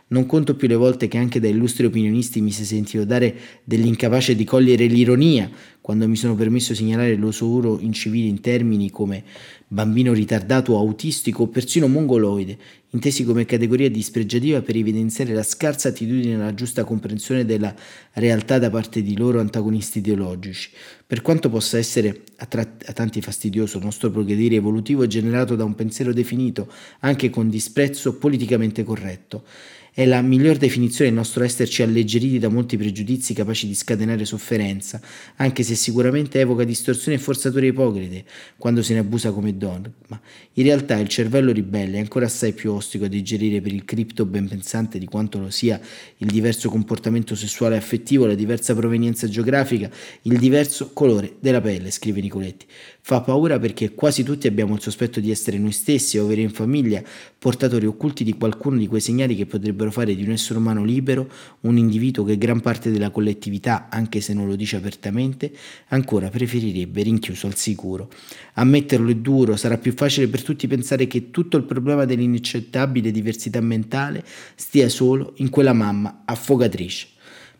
Non 0.06 0.26
conto 0.26 0.54
più 0.54 0.68
le 0.68 0.74
volte 0.74 1.08
che 1.08 1.16
anche 1.16 1.40
da 1.40 1.48
illustri 1.48 1.86
opinionisti 1.86 2.42
mi 2.42 2.50
si 2.50 2.66
sentito 2.66 3.04
dare 3.04 3.34
dell'incapace 3.64 4.36
di 4.36 4.44
cogliere 4.44 4.84
l'ironia 4.86 5.50
quando 5.80 6.06
mi 6.06 6.16
sono 6.16 6.34
permesso 6.34 6.74
segnalare 6.74 7.16
l'osuro 7.16 7.78
incivile 7.78 8.28
in 8.28 8.40
termini 8.40 8.90
come 8.90 9.24
bambino 9.66 10.12
ritardato 10.12 10.76
autistico 10.78 11.42
o 11.42 11.48
persino 11.48 11.88
mongoloide, 11.88 12.56
intesi 12.90 13.24
come 13.24 13.44
categoria 13.44 13.90
dispregiativa 13.90 14.62
per 14.62 14.76
evidenziare 14.76 15.34
la 15.34 15.42
scarsa 15.42 15.88
attitudine 15.88 16.36
alla 16.36 16.54
giusta 16.54 16.84
comprensione 16.84 17.44
della 17.44 17.74
realtà 18.12 18.58
da 18.58 18.70
parte 18.70 19.02
di 19.02 19.16
loro 19.16 19.40
antagonisti 19.40 19.98
ideologici. 19.98 20.70
Per 21.06 21.22
quanto 21.22 21.50
possa 21.50 21.76
essere 21.76 22.22
a, 22.36 22.46
tra- 22.46 22.76
a 22.86 22.92
tanti 22.92 23.20
fastidioso 23.20 23.78
il 23.78 23.84
nostro 23.84 24.10
progredire 24.10 24.54
evolutivo 24.54 25.06
generato 25.06 25.56
da 25.56 25.64
un 25.64 25.74
pensiero 25.74 26.12
definito, 26.12 26.70
anche 27.00 27.30
con 27.30 27.50
disprezzo 27.50 28.16
politicamente 28.16 28.84
corretto, 28.84 29.44
è 29.94 30.04
la 30.06 30.20
miglior 30.22 30.56
definizione 30.56 31.08
del 31.08 31.18
nostro 31.18 31.44
esserci 31.44 31.80
alleggeriti 31.82 32.40
da 32.40 32.48
molti 32.48 32.76
pregiudizi 32.76 33.32
capaci 33.32 33.68
di 33.68 33.76
scatenare 33.76 34.24
sofferenza, 34.24 35.00
anche 35.36 35.62
se 35.62 35.76
sicuramente 35.76 36.40
evoca 36.40 36.64
distorsioni 36.64 37.16
e 37.16 37.20
forzature 37.20 37.68
ipocrite 37.68 38.24
quando 38.56 38.82
se 38.82 38.94
ne 38.94 38.98
abusa 38.98 39.30
come 39.30 39.56
dogma. 39.56 40.20
In 40.54 40.64
realtà 40.64 40.98
il 40.98 41.06
cervello 41.06 41.52
ribelle 41.52 41.98
è 41.98 42.00
ancora 42.00 42.26
assai 42.26 42.52
più 42.54 42.72
ostico 42.72 43.04
a 43.04 43.08
digerire 43.08 43.60
per 43.60 43.72
il 43.72 43.84
cripto 43.84 44.26
ben 44.26 44.48
pensante 44.48 44.98
di 44.98 45.06
quanto 45.06 45.38
lo 45.38 45.50
sia 45.50 45.80
il 46.16 46.26
diverso 46.26 46.68
comportamento 46.68 47.36
sessuale 47.36 47.76
e 47.76 47.78
affettivo, 47.78 48.26
la 48.26 48.34
diversa 48.34 48.74
provenienza 48.74 49.28
geografica, 49.28 49.88
il 50.22 50.38
diverso 50.38 50.90
colore 50.92 51.36
della 51.38 51.60
pelle, 51.60 51.92
scrive 51.92 52.20
Nicoletti. 52.20 52.66
Fa 53.06 53.20
paura 53.20 53.58
perché 53.58 53.92
quasi 53.92 54.22
tutti 54.22 54.46
abbiamo 54.46 54.76
il 54.76 54.80
sospetto 54.80 55.20
di 55.20 55.30
essere 55.30 55.58
noi 55.58 55.72
stessi 55.72 56.16
o 56.16 56.24
avere 56.24 56.40
in 56.40 56.48
famiglia 56.48 57.02
portatori 57.38 57.84
occulti 57.84 58.24
di 58.24 58.32
qualcuno 58.32 58.78
di 58.78 58.86
quei 58.86 59.02
segnali 59.02 59.36
che 59.36 59.44
potrebbero 59.44 59.90
fare 59.90 60.14
di 60.14 60.24
un 60.24 60.30
essere 60.30 60.58
umano 60.58 60.82
libero 60.84 61.30
un 61.60 61.76
individuo 61.76 62.24
che 62.24 62.38
gran 62.38 62.62
parte 62.62 62.90
della 62.90 63.10
collettività, 63.10 63.90
anche 63.90 64.22
se 64.22 64.32
non 64.32 64.46
lo 64.46 64.56
dice 64.56 64.76
apertamente, 64.76 65.52
ancora 65.88 66.30
preferirebbe 66.30 67.02
rinchiuso 67.02 67.46
al 67.46 67.56
sicuro. 67.56 68.08
Ammetterlo 68.54 69.10
è 69.10 69.16
duro, 69.16 69.54
sarà 69.56 69.76
più 69.76 69.92
facile 69.92 70.28
per 70.28 70.42
tutti 70.42 70.66
pensare 70.66 71.06
che 71.06 71.30
tutto 71.30 71.58
il 71.58 71.64
problema 71.64 72.06
dell'inaccettabile 72.06 73.10
diversità 73.10 73.60
mentale 73.60 74.24
stia 74.54 74.88
solo 74.88 75.34
in 75.36 75.50
quella 75.50 75.74
mamma 75.74 76.22
affogatrice. 76.24 77.08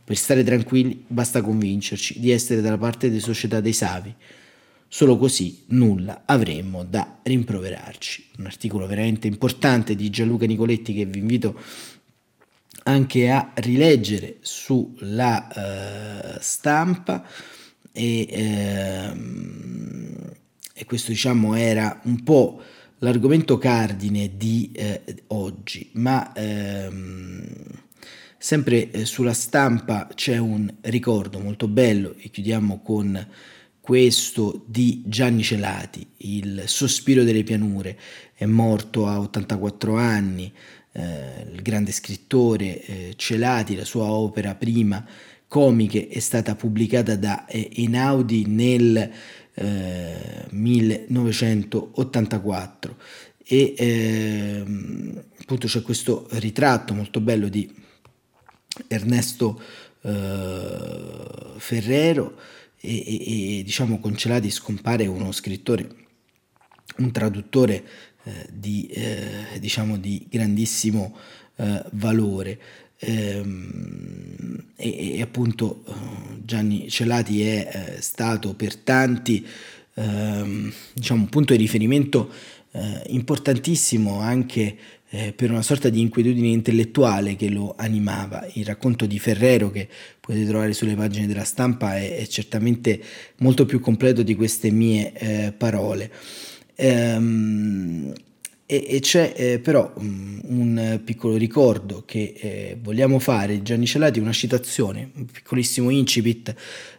Per 0.03 0.17
stare 0.17 0.43
tranquilli 0.43 1.05
basta 1.07 1.43
convincerci 1.43 2.19
di 2.19 2.31
essere 2.31 2.63
dalla 2.63 2.79
parte 2.79 3.09
delle 3.11 3.21
società 3.21 3.61
dei 3.61 3.75
savi. 3.75 4.15
Solo 4.95 5.19
così 5.19 5.65
nulla 5.71 6.23
avremmo 6.25 6.85
da 6.85 7.19
rimproverarci. 7.25 8.29
Un 8.39 8.47
articolo 8.47 8.87
veramente 8.87 9.27
importante 9.27 9.97
di 9.97 10.09
Gianluca 10.09 10.47
Nicoletti 10.47 10.95
che 10.95 11.05
vi 11.05 11.19
invito 11.19 11.61
anche 12.85 13.29
a 13.29 13.51
rileggere 13.55 14.37
sulla 14.43 15.49
uh, 15.53 16.39
stampa 16.39 17.27
e, 17.91 18.29
ehm, 18.31 20.33
e, 20.73 20.85
questo 20.85 21.11
diciamo 21.11 21.57
era 21.57 22.01
un 22.05 22.23
po' 22.23 22.63
l'argomento 22.99 23.59
cardine 23.59 24.37
di 24.37 24.71
eh, 24.73 25.03
oggi, 25.27 25.91
ma 25.95 26.33
ehm, 26.35 27.53
sempre 28.39 28.93
eh, 28.93 29.05
sulla 29.07 29.35
stampa 29.35 30.07
c'è 30.15 30.39
un 30.39 30.73
ricordo 30.83 31.41
molto 31.41 31.67
bello 31.67 32.15
e 32.17 32.31
chiudiamo 32.31 32.81
con 32.81 33.27
questo 33.85 34.65
di 34.65 35.03
Gianni 35.05 35.43
Celati, 35.43 36.07
il 36.17 36.63
sospiro 36.65 37.23
delle 37.23 37.43
pianure, 37.43 37.99
è 38.33 38.47
morto 38.47 39.07
a 39.07 39.21
84 39.21 39.99
anni, 39.99 40.51
eh, 40.93 41.47
il 41.53 41.61
grande 41.61 41.93
scrittore 41.93 42.81
eh, 42.81 43.13
Celati, 43.15 43.77
la 43.77 43.85
sua 43.85 44.05
opera 44.05 44.55
prima 44.55 45.07
comiche 45.47 46.09
è 46.09 46.19
stata 46.21 46.55
pubblicata 46.55 47.15
da 47.17 47.45
eh, 47.45 47.69
Einaudi 47.75 48.47
nel 48.47 49.11
1984 50.49 52.97
eh, 53.45 53.75
e 53.77 53.77
ehm, 53.77 55.25
appunto 55.41 55.67
c'è 55.67 55.83
questo 55.83 56.27
ritratto 56.31 56.95
molto 56.95 57.21
bello 57.21 57.49
di 57.49 57.71
Ernesto 58.89 59.61
eh, 60.01 61.53
Ferrero 61.59 62.54
e, 62.85 63.59
e, 63.59 63.63
diciamo 63.63 63.99
con 63.99 64.17
Celati 64.17 64.51
scompare 64.51 65.07
uno 65.07 65.33
scrittore, 65.33 65.89
un 66.99 67.11
traduttore 67.11 67.85
eh, 68.25 68.47
di, 68.53 68.87
eh, 68.89 69.59
diciamo 69.59 69.97
di 69.97 70.27
grandissimo 70.29 71.17
eh, 71.57 71.83
valore. 71.93 72.61
Ehm, 72.99 74.73
e, 74.77 75.17
e, 75.17 75.23
appunto 75.23 75.85
eh, 75.87 75.93
Gianni 76.45 76.89
Celati 76.89 77.43
è 77.43 77.97
eh, 77.97 78.03
stato 78.03 78.55
per 78.55 78.77
tanti 78.77 79.47
ehm, 79.95 80.73
diciamo, 80.93 81.23
un 81.23 81.29
punto 81.29 81.53
di 81.55 81.59
riferimento 81.59 82.33
importantissimo 83.07 84.19
anche 84.19 84.77
eh, 85.15 85.33
per 85.33 85.53
una 85.53 85.63
sorta 85.63 85.89
di 85.91 86.01
inquietudine 86.01 86.49
intellettuale 86.49 87.37
che 87.37 87.49
lo 87.49 87.75
animava. 87.77 88.49
Il 88.55 88.65
racconto 88.65 89.07
di 89.07 89.21
Ferrero 89.21 89.71
che 89.71 89.87
potete 90.19 90.45
trovare 90.45 90.73
sulle 90.73 90.97
pagine 90.97 91.29
della 91.29 91.45
stampa 91.45 91.97
è, 91.97 92.17
è 92.17 92.27
certamente 92.27 93.01
molto 93.37 93.65
più 93.65 93.79
completo 93.79 94.25
di 94.25 94.35
queste 94.35 94.71
mie 94.73 95.13
eh, 95.13 95.53
parole. 95.53 96.11
Ehm, 96.75 98.13
e, 98.67 98.87
e, 98.89 99.01
c'è 99.01 99.35
eh, 99.37 99.59
però 99.61 99.93
um, 99.97 100.41
un 100.47 101.01
piccolo 101.05 101.37
ricordo 101.37 102.03
che 102.05 102.35
eh, 102.37 102.79
vogliamo 102.83 103.21
fare, 103.21 103.63
Gianni 103.63 103.87
Celati, 103.87 104.19
una 104.19 104.33
citazione, 104.33 105.11
un 105.15 105.27
piccolissimo 105.27 105.91
incipit 105.91 106.55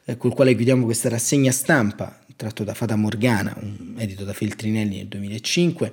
eh, 0.06 0.16
col 0.16 0.34
quale 0.34 0.56
chiudiamo 0.56 0.86
questa 0.86 1.10
rassegna 1.10 1.52
stampa, 1.52 2.24
tratto 2.38 2.64
da 2.64 2.74
Fata 2.74 2.96
Morgana, 2.96 3.58
un 3.60 3.96
edito 3.98 4.24
da 4.24 4.32
Feltrinelli 4.32 4.98
nel 4.98 5.08
2005 5.08 5.92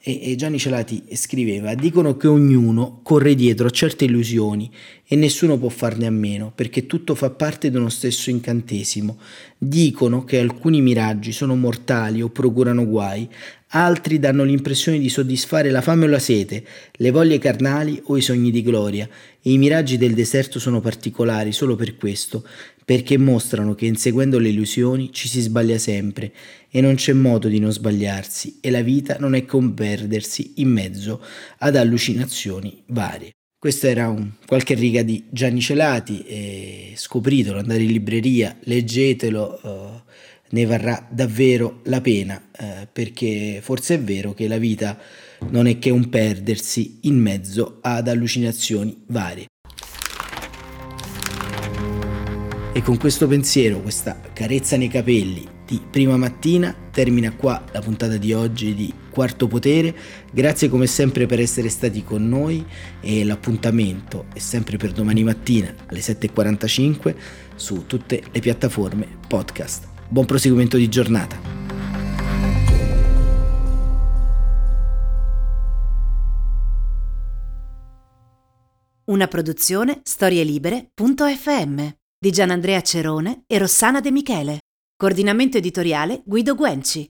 e, 0.00 0.34
Gianni 0.36 0.58
Celati 0.58 1.04
scriveva, 1.12 1.74
dicono 1.74 2.16
che 2.16 2.26
ognuno 2.26 3.00
corre 3.02 3.34
dietro 3.34 3.66
a 3.66 3.70
certe 3.70 4.04
illusioni 4.04 4.70
e 5.06 5.16
nessuno 5.16 5.58
può 5.58 5.68
farne 5.68 6.06
a 6.06 6.10
meno, 6.10 6.52
perché 6.54 6.86
tutto 6.86 7.14
fa 7.14 7.30
parte 7.30 7.70
di 7.70 7.76
uno 7.76 7.88
stesso 7.88 8.30
incantesimo. 8.30 9.18
Dicono 9.56 10.24
che 10.24 10.38
alcuni 10.38 10.80
miraggi 10.80 11.32
sono 11.32 11.56
mortali 11.56 12.22
o 12.22 12.28
procurano 12.28 12.86
guai, 12.86 13.28
altri 13.68 14.18
danno 14.18 14.44
l'impressione 14.44 14.98
di 14.98 15.08
soddisfare 15.08 15.70
la 15.70 15.80
fame 15.80 16.04
o 16.04 16.08
la 16.08 16.18
sete, 16.18 16.64
le 16.92 17.10
voglie 17.10 17.38
carnali 17.38 18.00
o 18.04 18.16
i 18.16 18.22
sogni 18.22 18.50
di 18.50 18.62
gloria, 18.62 19.08
e 19.40 19.52
i 19.52 19.58
miraggi 19.58 19.96
del 19.96 20.14
deserto 20.14 20.58
sono 20.58 20.80
particolari 20.80 21.52
solo 21.52 21.76
per 21.76 21.96
questo, 21.96 22.46
perché 22.84 23.18
mostrano 23.18 23.74
che 23.74 23.84
inseguendo 23.84 24.38
le 24.38 24.48
illusioni 24.48 25.12
ci 25.12 25.28
si 25.28 25.40
sbaglia 25.40 25.76
sempre 25.76 26.32
e 26.70 26.80
non 26.80 26.94
c'è 26.94 27.12
modo 27.12 27.48
di 27.48 27.58
non 27.58 27.70
sbagliarsi 27.70 28.58
e 28.62 28.70
la 28.70 28.80
vita 28.80 29.16
non 29.18 29.34
è 29.34 29.44
un 29.50 29.74
perdersi 29.74 30.54
in 30.56 30.70
mezzo 30.70 31.22
ad 31.58 31.76
allucinazioni 31.76 32.82
varie. 32.86 33.32
Questa 33.60 33.88
era 33.88 34.08
un, 34.08 34.30
qualche 34.46 34.74
riga 34.74 35.02
di 35.02 35.24
Gianni 35.30 35.60
Celati, 35.60 36.22
e 36.22 36.92
scopritelo, 36.94 37.58
andate 37.58 37.82
in 37.82 37.90
libreria, 37.90 38.56
leggetelo, 38.62 39.60
uh, 39.62 40.07
ne 40.50 40.64
varrà 40.64 41.06
davvero 41.10 41.80
la 41.84 42.00
pena, 42.00 42.42
uh, 42.58 42.64
perché 42.92 43.60
forse 43.62 43.94
è 43.94 44.00
vero 44.00 44.32
che 44.34 44.48
la 44.48 44.58
vita 44.58 44.98
non 45.50 45.66
è 45.66 45.78
che 45.78 45.90
un 45.90 46.08
perdersi 46.08 46.98
in 47.02 47.18
mezzo 47.20 47.78
ad 47.80 48.08
allucinazioni 48.08 49.04
varie. 49.06 49.46
E 52.72 52.82
con 52.82 52.96
questo 52.96 53.26
pensiero, 53.26 53.80
questa 53.80 54.20
carezza 54.32 54.76
nei 54.76 54.88
capelli 54.88 55.56
di 55.66 55.80
prima 55.90 56.16
mattina, 56.16 56.74
termina 56.92 57.32
qua 57.32 57.62
la 57.72 57.80
puntata 57.80 58.16
di 58.16 58.32
oggi 58.32 58.74
di 58.74 58.92
Quarto 59.10 59.48
Potere. 59.48 59.94
Grazie 60.30 60.68
come 60.68 60.86
sempre 60.86 61.26
per 61.26 61.40
essere 61.40 61.68
stati 61.68 62.04
con 62.04 62.26
noi 62.28 62.64
e 63.00 63.24
l'appuntamento 63.24 64.26
è 64.32 64.38
sempre 64.38 64.76
per 64.76 64.92
domani 64.92 65.24
mattina 65.24 65.74
alle 65.88 66.00
7.45 66.00 67.14
su 67.54 67.84
tutte 67.86 68.22
le 68.30 68.40
piattaforme 68.40 69.06
podcast. 69.26 69.97
Buon 70.10 70.24
proseguimento 70.24 70.78
di 70.78 70.88
giornata. 70.88 71.38
Una 79.04 79.26
produzione 79.26 80.00
storielibere.fm 80.02 81.88
di 82.18 82.30
Gianandrea 82.30 82.80
Cerone 82.80 83.44
e 83.46 83.58
Rossana 83.58 84.00
De 84.00 84.10
Michele. 84.10 84.60
Coordinamento 84.96 85.58
editoriale 85.58 86.22
Guido 86.24 86.54
Guenci. 86.54 87.06